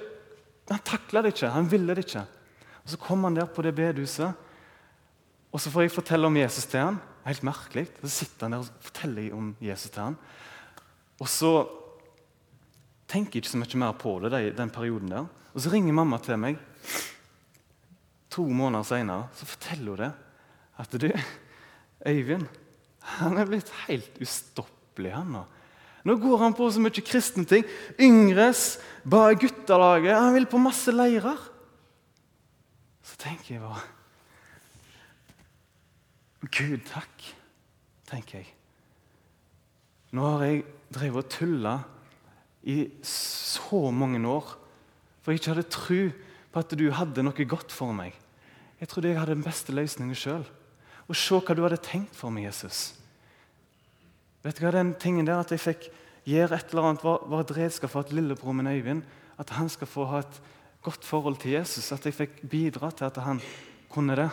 han 0.70 0.84
takla 0.86 1.22
det 1.22 1.34
ikke, 1.34 1.52
han 1.52 1.68
ville 1.70 1.96
det 1.96 2.06
ikke. 2.06 2.24
Og 2.84 2.92
Så 2.92 3.00
kom 3.02 3.24
han 3.26 3.36
der 3.36 3.50
på 3.52 3.62
det 3.62 3.74
bedehuset, 3.76 4.32
og 5.52 5.60
så 5.60 5.72
får 5.72 5.86
jeg 5.86 5.94
fortelle 5.94 6.28
om 6.28 6.36
Jesus 6.36 6.66
til 6.68 6.82
han. 6.84 6.98
Helt 7.24 7.44
merkelig. 7.44 7.86
Så 8.02 8.10
sitter 8.22 8.46
han 8.46 8.56
der 8.56 8.64
og 8.64 8.84
forteller 8.84 9.34
om 9.36 9.54
Jesus 9.64 9.90
til 9.90 10.02
han. 10.02 10.16
Og 11.18 11.28
så 11.28 11.52
tenker 13.08 13.38
jeg 13.38 13.44
ikke 13.44 13.52
så 13.54 13.60
mye 13.60 13.80
mer 13.80 13.96
på 13.96 14.12
det 14.24 14.42
den 14.58 14.72
perioden 14.72 15.12
der. 15.12 15.28
Og 15.54 15.64
så 15.64 15.72
ringer 15.72 15.96
mamma 15.96 16.20
til 16.20 16.36
meg 16.40 16.60
to 18.30 18.44
måneder 18.44 18.84
seinere. 18.86 19.28
Så 19.34 19.48
forteller 19.48 19.90
hun 19.90 20.02
det. 20.04 20.12
At 20.78 20.92
du, 21.00 21.08
Øyvind 22.06 22.46
han 23.18 23.38
er 23.40 23.48
blitt 23.48 23.70
helt 23.86 24.20
ustoppelig. 24.20 24.77
Han 25.06 25.30
nå. 25.32 25.44
Nå 26.06 26.16
går 26.18 26.42
han 26.42 26.54
på 26.56 26.66
så 26.72 26.80
mye 26.82 27.04
kristne 27.04 27.44
ting. 27.48 27.66
Yngres, 28.00 28.78
bare 29.04 29.36
guttelaget. 29.38 30.16
Han 30.16 30.34
vil 30.34 30.48
på 30.50 30.60
masse 30.62 30.92
leirer. 30.94 31.38
Så 33.02 33.18
tenker 33.20 33.54
jeg 33.54 33.62
bare 33.62 33.86
Gud, 36.38 36.78
takk, 36.86 37.24
tenker 38.06 38.38
jeg. 38.40 38.52
Nå 40.14 40.22
har 40.36 40.44
jeg 40.46 40.62
drevet 40.94 41.26
og 41.26 41.32
tulla 41.34 41.74
i 42.62 42.86
så 43.04 43.90
mange 43.92 44.22
år 44.26 44.54
for 45.28 45.34
jeg 45.34 45.42
ikke 45.42 45.52
hadde 45.52 45.68
tro 45.68 45.96
på 46.48 46.60
at 46.62 46.70
du 46.80 46.86
hadde 46.96 47.22
noe 47.26 47.44
godt 47.44 47.74
for 47.74 47.92
meg. 47.92 48.14
Jeg 48.80 48.88
trodde 48.88 49.10
jeg 49.10 49.18
hadde 49.20 49.34
den 49.34 49.44
beste 49.44 49.74
løsningen 49.76 50.16
sjøl. 50.16 50.46
Og 51.04 51.16
se 51.20 51.36
hva 51.36 51.56
du 51.56 51.60
hadde 51.66 51.76
tenkt 51.84 52.16
for 52.16 52.32
meg, 52.32 52.46
Jesus. 52.46 52.94
Vet 54.44 54.58
du 54.58 54.64
hva 54.64 54.72
den 54.74 54.94
tingen 55.00 55.26
der 55.26 55.40
At 55.42 55.50
jeg 55.50 55.62
fikk 55.62 55.88
gjøre 56.28 56.58
et 56.58 56.70
eller 56.72 56.90
annet, 56.90 57.04
var, 57.04 57.40
et 57.40 57.56
redskap 57.56 57.90
for 57.90 58.04
at 58.04 58.12
lillebror 58.12 58.52
min 58.52 58.70
Øyvind 58.70 59.02
at 59.38 59.50
han 59.54 59.68
skal 59.70 59.86
få 59.86 60.04
ha 60.10 60.18
et 60.18 60.40
godt 60.82 61.04
forhold 61.04 61.36
til 61.38 61.54
Jesus. 61.54 61.92
At 61.92 62.04
jeg 62.06 62.14
fikk 62.14 62.40
bidra 62.50 62.90
til 62.90 63.06
at 63.06 63.20
han 63.22 63.40
kunne 63.88 64.16
det. 64.18 64.30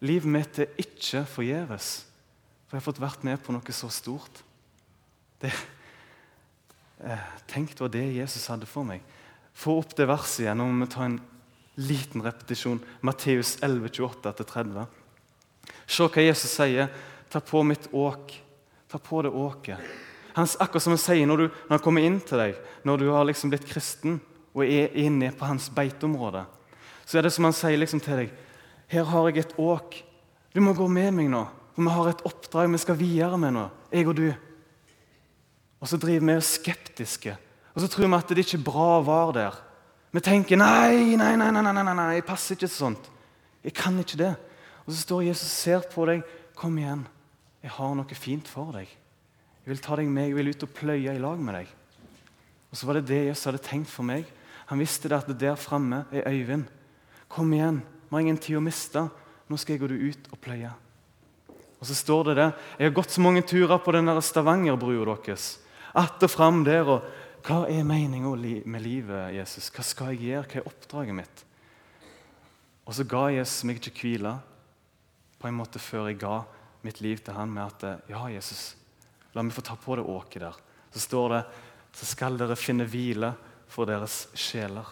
Livet 0.00 0.30
mitt 0.30 0.58
er 0.62 0.70
ikke 0.78 1.24
forgjeves, 1.26 2.06
for 2.68 2.76
jeg 2.76 2.80
har 2.80 2.86
fått 2.86 3.00
vært 3.02 3.24
med 3.26 3.42
på 3.42 3.54
noe 3.54 3.74
så 3.74 3.90
stort. 3.90 4.44
Det, 5.42 5.50
eh, 7.02 7.26
tenk 7.50 7.74
det 7.74 7.80
var 7.80 7.90
det 7.90 8.06
Jesus 8.20 8.46
hadde 8.46 8.70
for 8.70 8.86
meg. 8.86 9.02
Få 9.52 9.80
opp 9.80 9.96
det 9.98 10.06
verset 10.06 10.44
igjen. 10.46 10.58
Nå 10.62 10.68
må 10.70 10.86
vi 10.86 10.92
ta 10.94 11.04
en 11.04 11.20
liten 11.78 12.22
repetisjon. 12.22 12.78
Matteus 13.02 13.56
11, 13.62 13.90
28-30. 13.90 14.86
Se 15.86 16.06
hva 16.06 16.22
Jesus 16.22 16.54
sier. 16.54 16.92
Ta 17.28 17.42
på 17.42 17.64
mitt 17.66 17.90
åk 17.92 18.38
Ta 18.88 18.98
på 18.98 19.22
det 19.22 19.30
åket. 19.30 19.78
akkurat 20.34 20.82
som 20.82 20.94
han 20.94 21.02
sier 21.02 21.26
når, 21.26 21.36
du, 21.36 21.46
når, 21.48 21.76
han 21.76 21.84
kommer 21.84 22.04
inn 22.04 22.20
til 22.20 22.40
deg, 22.40 22.58
når 22.84 22.98
du 22.98 23.08
har 23.12 23.26
liksom 23.28 23.52
blitt 23.52 23.68
kristen 23.68 24.20
og 24.54 24.64
er 24.64 24.94
inne 24.96 25.30
på 25.36 25.48
hans 25.48 25.68
beiteområde, 25.74 26.44
så 27.04 27.18
er 27.18 27.26
det 27.26 27.32
som 27.34 27.44
han 27.48 27.56
sier 27.56 27.78
liksom 27.78 28.00
til 28.04 28.24
deg 28.24 28.36
Her 28.88 29.04
har 29.04 29.28
jeg 29.28 29.42
et 29.42 29.58
åk. 29.60 29.98
Du 30.54 30.60
må 30.64 30.72
gå 30.72 30.86
med 30.88 31.12
meg 31.12 31.28
nå. 31.28 31.42
For 31.74 31.84
vi 31.84 31.92
har 31.92 32.08
et 32.08 32.22
oppdrag 32.26 32.70
vi 32.72 32.78
skal 32.80 32.96
videre 32.98 33.36
med 33.38 33.52
nå, 33.54 33.66
jeg 33.92 34.08
og 34.08 34.16
du. 34.16 34.32
Og 35.78 35.90
så 35.90 35.98
driver 36.00 36.24
vi 36.26 36.40
skeptiske. 36.42 37.36
Og 37.74 37.84
så 37.84 37.88
tror 37.92 38.08
vi 38.08 38.16
at 38.16 38.32
det 38.32 38.42
ikke 38.46 38.56
er 38.58 38.64
bra 38.66 38.86
å 38.96 39.04
være 39.06 39.34
der. 39.36 39.58
Vi 40.10 40.22
tenker 40.24 40.58
nei, 40.58 41.14
nei, 41.20 41.34
nei, 41.36 41.50
nei, 41.52 41.62
nei, 41.62 41.74
nei, 41.76 41.94
nei, 41.94 42.08
jeg 42.16 42.26
passer 42.26 42.56
ikke 42.56 42.64
til 42.64 42.74
sånt. 42.74 43.10
Jeg 43.62 43.76
kan 43.76 44.00
ikke 44.00 44.18
det. 44.18 44.32
Og 44.86 44.94
så 44.94 45.02
står 45.04 45.28
Jesus 45.28 45.46
og 45.46 45.52
ser 45.52 45.86
på 45.92 46.08
deg. 46.08 46.24
Kom 46.58 46.80
igjen. 46.80 47.04
Jeg 47.62 47.74
har 47.74 47.94
noe 47.98 48.18
fint 48.18 48.48
for 48.48 48.72
deg. 48.76 48.88
Jeg 48.88 49.72
vil 49.72 49.82
ta 49.84 49.96
deg 49.98 50.08
med, 50.08 50.30
jeg 50.30 50.38
vil 50.38 50.50
ut 50.52 50.64
og 50.64 50.74
pløye 50.76 51.14
i 51.14 51.22
lag 51.22 51.40
med 51.42 51.58
deg. 51.58 51.70
Og 52.70 52.76
Så 52.76 52.86
var 52.86 52.98
det 52.98 53.08
det 53.08 53.26
Jesus 53.26 53.48
hadde 53.48 53.62
tenkt 53.64 53.90
for 53.90 54.06
meg. 54.06 54.26
Han 54.68 54.80
visste 54.80 55.08
det 55.08 55.18
at 55.18 55.28
det 55.28 55.40
der 55.40 55.56
framme 55.56 56.04
er 56.12 56.28
Øyvind. 56.28 56.68
Kom 57.28 57.52
igjen, 57.52 57.82
vi 58.08 58.14
har 58.14 58.20
ingen 58.20 58.40
tid 58.40 58.56
å 58.56 58.64
miste. 58.64 59.08
Nå 59.48 59.56
skal 59.56 59.76
jeg 59.76 59.82
gå 59.82 59.88
ut 59.88 60.28
og 60.32 60.40
pløye. 60.40 60.72
Og 61.78 61.86
så 61.86 61.94
står 61.94 62.30
det 62.30 62.36
det. 62.36 62.48
Jeg 62.78 62.90
har 62.90 62.96
gått 62.96 63.14
så 63.14 63.22
mange 63.22 63.42
turer 63.42 63.78
på 63.78 63.92
den 63.92 64.08
Stavanger-brua 64.22 65.16
deres. 65.24 65.58
Att 65.94 66.22
og 66.22 66.30
fram 66.30 66.64
der. 66.64 66.88
og 66.88 67.02
Hva 67.42 67.66
er 67.68 67.84
meninga 67.84 68.62
med 68.66 68.82
livet, 68.82 69.34
Jesus? 69.34 69.70
Hva 69.70 69.82
skal 69.82 70.12
jeg 70.12 70.28
gjøre? 70.28 70.46
Hva 70.46 70.60
er 70.60 70.66
oppdraget 70.66 71.14
mitt? 71.14 71.44
Og 72.84 72.94
så 72.94 73.04
ga 73.04 73.28
Jesus 73.28 73.64
meg 73.64 73.76
ikke 73.76 74.00
hvile 74.00 74.38
på 75.38 75.48
en 75.48 75.54
måte 75.54 75.78
før 75.78 76.08
jeg 76.08 76.18
ga 76.18 76.42
mitt 76.88 77.02
liv 77.04 77.20
til 77.22 77.36
han 77.36 77.52
med 77.52 77.68
at 77.68 78.10
ja, 78.10 78.24
Jesus, 78.32 78.72
la 79.36 79.44
meg 79.44 79.54
få 79.54 79.64
ta 79.64 79.76
på 79.78 79.98
det 79.98 80.06
åket 80.08 80.42
der. 80.48 80.60
Så 80.90 81.04
står 81.04 81.34
det 81.36 81.42
så 81.98 82.06
skal 82.06 82.38
dere 82.38 82.56
finne 82.58 82.86
hvile 82.88 83.32
for 83.68 83.88
deres 83.88 84.28
sjeler. 84.38 84.86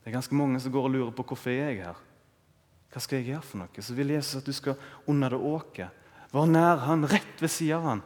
Det 0.00 0.10
er 0.10 0.18
ganske 0.18 0.36
mange 0.36 0.60
som 0.60 0.72
går 0.72 0.88
og 0.88 0.94
lurer 0.94 1.14
på 1.16 1.26
hvorfor 1.26 1.52
jeg 1.52 1.78
er 1.78 1.90
her. 1.90 2.00
Hva 2.92 3.02
skal 3.02 3.20
jeg 3.20 3.32
gjøre 3.32 3.46
for 3.48 3.60
noe? 3.60 3.82
Så 3.82 3.96
vil 3.96 4.12
Jesus 4.14 4.38
at 4.38 4.46
du 4.46 4.54
skal 4.54 4.78
under 5.10 5.34
det 5.34 5.40
åket. 5.40 6.02
Vær 6.34 6.50
nær 6.50 6.82
han, 6.86 7.06
rett 7.10 7.42
ved 7.42 7.50
siden 7.50 7.78
av 7.78 7.88
han. 7.88 8.02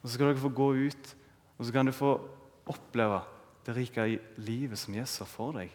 Og 0.00 0.08
Så 0.08 0.14
skal 0.16 0.30
dere 0.30 0.42
få 0.42 0.52
gå 0.52 0.68
ut, 0.88 1.14
og 1.58 1.66
så 1.66 1.72
kan 1.72 1.86
du 1.86 1.92
få 1.96 2.12
oppleve 2.68 3.22
det 3.64 3.76
rike 3.76 4.06
livet 4.36 4.80
som 4.80 4.96
Jesus 4.96 5.22
har 5.22 5.30
for 5.30 5.56
deg. 5.56 5.72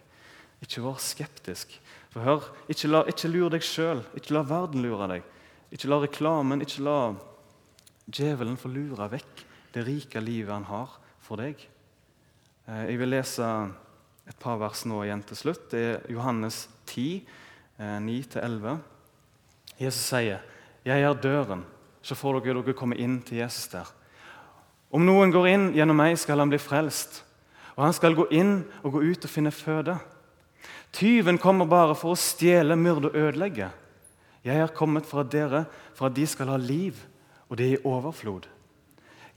Ikke 0.66 0.84
vær 0.84 1.00
skeptisk. 1.02 1.74
For 2.12 2.26
hør, 2.26 2.50
Ikke, 2.68 2.90
la, 2.90 3.04
ikke 3.08 3.32
lur 3.32 3.54
deg 3.54 3.64
sjøl. 3.64 4.04
Ikke 4.18 4.36
la 4.36 4.44
verden 4.44 4.84
lure 4.84 5.08
deg. 5.10 5.28
Ikke 5.70 5.90
la 5.92 6.00
reklamen, 6.02 6.62
ikke 6.66 6.82
la 6.86 7.00
djevelen 8.10 8.58
få 8.58 8.72
lure 8.74 9.10
vekk 9.12 9.46
det 9.74 9.86
rike 9.86 10.22
livet 10.22 10.54
han 10.54 10.66
har 10.70 10.96
for 11.22 11.42
deg. 11.42 11.60
Eh, 12.66 12.86
jeg 12.90 13.00
vil 13.02 13.14
lese 13.14 13.46
et 14.30 14.38
par 14.42 14.58
vers 14.62 14.86
nå 14.90 15.04
igjen 15.06 15.22
til 15.30 15.38
slutt. 15.38 15.70
Det 15.72 15.84
er 15.92 16.08
Johannes 16.10 16.68
10, 16.90 17.26
9-11. 17.80 18.74
Eh, 18.74 19.86
Jesus 19.86 20.10
sier, 20.10 20.42
'Jeg 20.84 21.02
er 21.02 21.14
døren'. 21.14 21.64
Så 22.02 22.16
får 22.16 22.40
dere, 22.40 22.64
dere 22.64 22.74
komme 22.74 22.96
inn 22.96 23.22
til 23.22 23.38
Jesus 23.38 23.68
der. 23.68 23.86
Om 24.92 25.06
noen 25.06 25.32
går 25.32 25.48
inn 25.48 25.74
gjennom 25.74 25.96
meg, 25.96 26.18
skal 26.18 26.40
han 26.40 26.50
bli 26.50 26.58
frelst. 26.58 27.24
Og 27.76 27.84
han 27.84 27.94
skal 27.94 28.16
gå 28.16 28.28
inn 28.32 28.66
og 28.84 28.92
gå 28.92 29.02
ut 29.12 29.26
og 29.26 29.30
finne 29.30 29.52
føde. 29.52 30.00
Tyven 30.92 31.38
kommer 31.38 31.66
bare 31.66 31.96
for 31.96 32.12
å 32.12 32.18
stjele, 32.18 32.76
myrde 32.76 33.12
og 33.12 33.16
ødelegge. 33.16 33.70
Jeg 34.44 34.56
er 34.60 34.72
kommet 34.76 35.06
for 35.06 35.22
at 35.22 35.32
dere, 35.32 35.66
for 35.94 36.08
at 36.08 36.16
de 36.16 36.26
skal 36.28 36.48
ha 36.54 36.58
liv, 36.58 36.96
og 37.50 37.58
det 37.58 37.72
i 37.74 37.84
overflod. 37.84 38.48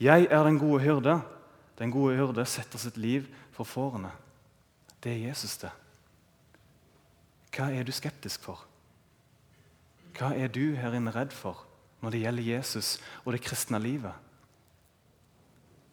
Jeg 0.01 0.27
er 0.31 0.43
den 0.45 0.59
gode 0.59 0.83
hyrde. 0.83 1.21
Den 1.79 1.91
gode 1.91 2.17
hyrde 2.17 2.45
setter 2.47 2.79
sitt 2.79 2.97
liv 2.97 3.27
for 3.53 3.65
fårene. 3.65 4.11
Det 5.03 5.13
er 5.13 5.29
Jesus, 5.29 5.57
det. 5.57 5.71
Hva 7.53 7.69
er 7.73 7.85
du 7.85 7.93
skeptisk 7.93 8.45
for? 8.47 8.63
Hva 10.17 10.33
er 10.37 10.53
du 10.53 10.75
her 10.77 10.95
inne 10.97 11.13
redd 11.15 11.33
for 11.35 11.65
når 12.03 12.15
det 12.15 12.21
gjelder 12.25 12.51
Jesus 12.57 12.97
og 13.25 13.33
det 13.35 13.43
kristne 13.45 13.81
livet? 13.81 14.13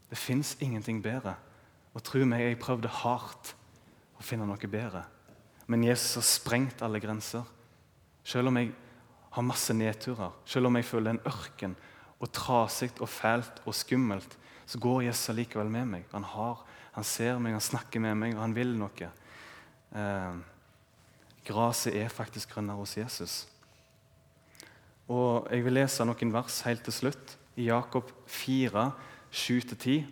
Det 0.09 0.17
fins 0.17 0.55
ingenting 0.59 1.03
bedre. 1.03 1.35
Og 1.93 2.03
tro 2.03 2.21
meg, 2.25 2.43
jeg 2.45 2.59
prøvde 2.61 2.91
hardt 3.01 3.53
å 4.17 4.25
finne 4.25 4.47
noe 4.47 4.69
bedre. 4.71 5.03
Men 5.69 5.85
Jesus 5.85 6.15
har 6.17 6.25
sprengt 6.25 6.81
alle 6.85 7.01
grenser. 7.01 7.45
Selv 8.23 8.49
om 8.49 8.57
jeg 8.57 8.73
har 9.39 9.47
masse 9.47 9.73
nedturer, 9.73 10.35
selv 10.45 10.69
om 10.69 10.77
jeg 10.77 10.87
føler 10.87 11.15
en 11.15 11.23
ørken 11.27 11.75
og 12.19 12.31
trasig 12.35 12.91
og 12.99 13.09
fælt 13.09 13.61
og 13.65 13.75
skummelt, 13.75 14.35
så 14.69 14.79
går 14.79 15.07
Jesus 15.07 15.35
likevel 15.35 15.71
med 15.71 15.87
meg. 15.89 16.07
Han, 16.11 16.27
har, 16.27 16.59
han 16.93 17.07
ser 17.07 17.39
meg, 17.41 17.55
han 17.55 17.63
snakker 17.63 18.03
med 18.03 18.17
meg, 18.19 18.35
og 18.35 18.43
han 18.43 18.55
vil 18.57 18.75
noe. 18.77 19.11
Eh, 19.95 20.41
Gresset 21.47 21.95
er 21.97 22.11
faktisk 22.13 22.51
grønnere 22.53 22.77
hos 22.77 22.97
Jesus. 22.97 23.47
Og 25.09 25.47
Jeg 25.49 25.63
vil 25.65 25.73
lese 25.73 26.05
noen 26.05 26.33
vers 26.33 26.59
helt 26.67 26.83
til 26.85 26.93
slutt. 26.93 27.37
I 27.57 27.71
Jakob 27.71 28.11
4, 28.27 28.91
7-10. 29.31 30.03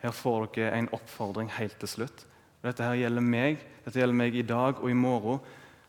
Her 0.00 0.14
får 0.14 0.46
dere 0.54 0.78
en 0.78 0.88
oppfordring 0.94 1.50
helt 1.58 1.76
til 1.82 1.90
slutt. 1.90 2.24
Dette 2.64 2.86
her 2.86 2.96
gjelder 2.98 3.22
meg 3.22 3.60
Dette 3.84 4.00
gjelder 4.00 4.16
meg 4.16 4.34
i 4.34 4.46
dag 4.46 4.80
og 4.80 4.88
i 4.90 4.96
morgen. 4.96 5.42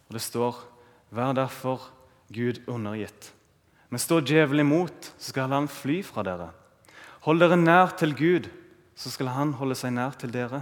Og 0.08 0.12
Det 0.14 0.22
står 0.22 0.60
Vær 1.10 1.34
derfor 1.34 1.88
Gud 2.34 2.62
undergitt. 2.70 3.32
Men 3.90 4.02
står 4.02 4.26
djevelen 4.28 4.68
imot, 4.68 5.14
så 5.18 5.32
skal 5.32 5.50
han 5.54 5.70
fly 5.72 6.00
fra 6.06 6.24
dere. 6.26 6.52
Hold 7.26 7.42
dere 7.42 7.58
nær 7.58 7.96
til 8.00 8.14
Gud, 8.16 8.50
så 8.96 9.12
skal 9.12 9.32
han 9.34 9.56
holde 9.60 9.78
seg 9.80 9.96
nær 9.96 10.16
til 10.20 10.32
dere. 10.34 10.62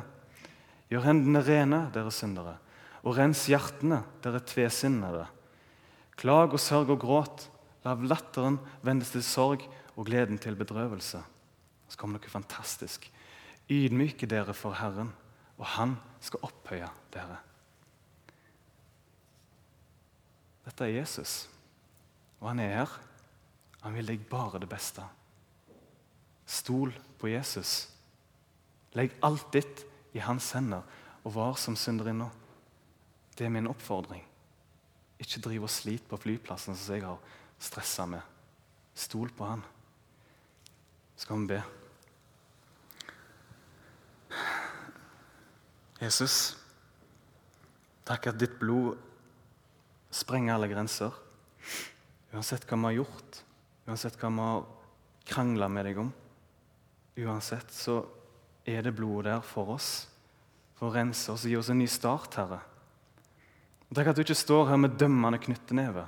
Gjør 0.87 1.09
hendene 1.09 1.43
rene, 1.43 1.81
dere 1.93 2.13
syndere, 2.13 2.55
og 3.03 3.17
rens 3.17 3.43
hjertene, 3.51 4.01
dere 4.23 4.39
tvesinnede. 4.47 5.25
Klag 6.17 6.55
og 6.55 6.61
sørg 6.61 6.95
og 6.95 7.01
gråt. 7.03 7.47
La 7.85 7.93
latteren 7.95 8.57
vendes 8.83 9.13
til 9.13 9.23
sorg 9.23 9.61
og 9.95 10.07
gleden 10.09 10.39
til 10.41 10.57
bedrøvelse. 10.59 11.21
Så 11.87 11.99
kommer 11.99 12.19
noe 12.19 12.31
fantastisk. 12.31 13.05
Ydmyke 13.71 14.27
dere 14.27 14.55
for 14.55 14.75
Herren, 14.79 15.11
og 15.57 15.65
Han 15.77 15.97
skal 16.23 16.43
opphøye 16.47 16.89
dere. 17.13 17.37
Dette 20.67 20.83
er 20.83 20.97
Jesus, 20.99 21.47
og 22.39 22.49
han 22.51 22.61
er 22.61 22.73
her. 22.81 22.95
Han 23.83 23.95
vil 23.97 24.09
deg 24.09 24.25
bare 24.29 24.59
det 24.61 24.69
beste. 24.69 25.03
Stol 26.47 26.93
på 27.19 27.29
Jesus. 27.31 27.87
Legg 28.97 29.15
alt 29.25 29.49
ditt 29.53 29.83
i 30.15 30.21
hans 30.23 30.51
hender, 30.55 30.83
og 31.23 31.35
var 31.35 31.57
som 31.59 31.75
synderinna. 31.75 32.29
Det 33.37 33.45
er 33.45 33.53
min 33.53 33.69
oppfordring. 33.69 34.23
Ikke 35.19 35.41
driv 35.43 35.65
og 35.67 35.73
slit 35.73 36.05
på 36.09 36.19
flyplassen 36.21 36.77
som 36.77 36.95
jeg 36.95 37.05
har 37.05 37.17
stressa 37.59 38.05
med. 38.09 38.21
Stol 38.97 39.29
på 39.33 39.45
han. 39.45 39.63
Skal 41.17 41.41
vi 41.41 41.51
be. 41.55 41.61
Jesus, 45.97 46.53
takk 48.05 48.29
at 48.29 48.37
ditt 48.37 48.59
blod 48.61 48.97
sprenger 50.13 50.53
alle 50.53 50.69
grenser. 50.69 51.15
Uansett 52.35 52.67
hva 52.67 52.77
vi 52.77 52.89
har 52.89 52.97
gjort, 52.99 53.41
uansett 53.87 54.17
hva 54.19 54.31
vi 54.33 54.43
har 54.43 54.65
krangla 55.27 55.69
med 55.71 55.87
deg 55.87 55.99
om, 56.01 56.11
uansett 57.17 57.71
så 57.73 58.01
er 58.67 58.83
det 58.83 58.95
blodet 58.95 59.31
der 59.31 59.45
for 59.45 59.75
oss, 59.77 60.07
for 60.77 60.89
å 60.89 60.95
rense 60.97 61.31
oss 61.31 61.45
og 61.47 61.51
gi 61.51 61.57
oss 61.57 61.71
en 61.73 61.79
ny 61.81 61.87
start, 61.89 62.35
Herre. 62.37 62.59
Takk 63.95 64.11
at 64.11 64.19
du 64.19 64.25
ikke 64.25 64.35
står 64.35 64.67
her 64.73 64.79
med 64.81 64.97
dømmende 64.99 65.39
knytteneve. 65.39 66.03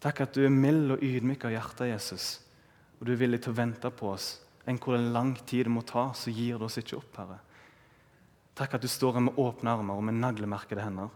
Takk 0.00 0.22
at 0.24 0.36
du 0.36 0.44
er 0.46 0.54
mild 0.54 0.94
og 0.96 1.02
ydmyk 1.04 1.44
av 1.44 1.52
hjertet, 1.52 1.90
Jesus, 1.90 2.28
og 2.98 3.06
du 3.06 3.12
er 3.12 3.20
villig 3.20 3.42
til 3.44 3.52
å 3.52 3.58
vente 3.58 3.90
på 3.92 4.14
oss. 4.14 4.38
Enn 4.68 4.80
hvor 4.80 4.96
lang 4.96 5.34
tid 5.48 5.66
det 5.68 5.74
må 5.74 5.84
ta, 5.86 6.08
så 6.16 6.32
gir 6.32 6.58
du 6.58 6.66
oss 6.66 6.78
ikke 6.80 6.98
opp, 6.98 7.20
Herre. 7.20 7.38
Takk 8.58 8.74
at 8.74 8.82
du 8.82 8.88
står 8.90 9.18
her 9.18 9.26
med 9.28 9.38
åpne 9.38 9.76
armer 9.76 10.00
og 10.00 10.06
med 10.08 10.18
naglemerkede 10.18 10.82
hender. 10.82 11.12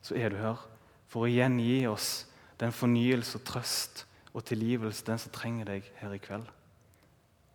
Så 0.00 0.16
er 0.16 0.32
du 0.32 0.38
her 0.40 0.62
for 1.10 1.26
å 1.26 1.30
gjengi 1.30 1.82
oss 1.90 2.27
den 2.58 2.74
fornyelse 2.74 3.38
og 3.38 3.44
trøst 3.46 4.04
og 4.34 4.44
tilgivelse 4.46 5.06
den 5.06 5.20
som 5.22 5.32
trenger 5.34 5.70
deg 5.72 5.86
her 6.00 6.14
i 6.14 6.20
kveld. 6.22 6.46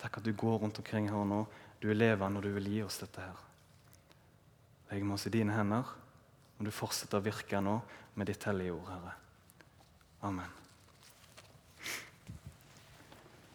Takk 0.01 0.19
at 0.19 0.25
du 0.25 0.33
går 0.35 0.61
rundt 0.63 0.79
omkring 0.81 1.09
her 1.11 1.27
nå. 1.27 1.43
Du 1.81 1.89
er 1.91 1.99
levende, 1.99 2.39
og 2.39 2.43
du 2.43 2.51
vil 2.55 2.71
gi 2.71 2.81
oss 2.83 3.01
dette 3.03 3.23
her. 3.23 3.39
Legg 4.91 5.03
med 5.03 5.17
oss 5.17 5.27
i 5.27 5.33
dine 5.33 5.55
hender, 5.55 5.87
og 6.57 6.67
du 6.67 6.71
fortsetter 6.71 7.19
å 7.19 7.25
virke 7.25 7.61
nå 7.63 7.79
med 8.15 8.29
ditt 8.31 8.47
hellige 8.47 8.75
ord, 8.75 8.91
Herre. 8.91 9.15
Amen. 10.23 10.62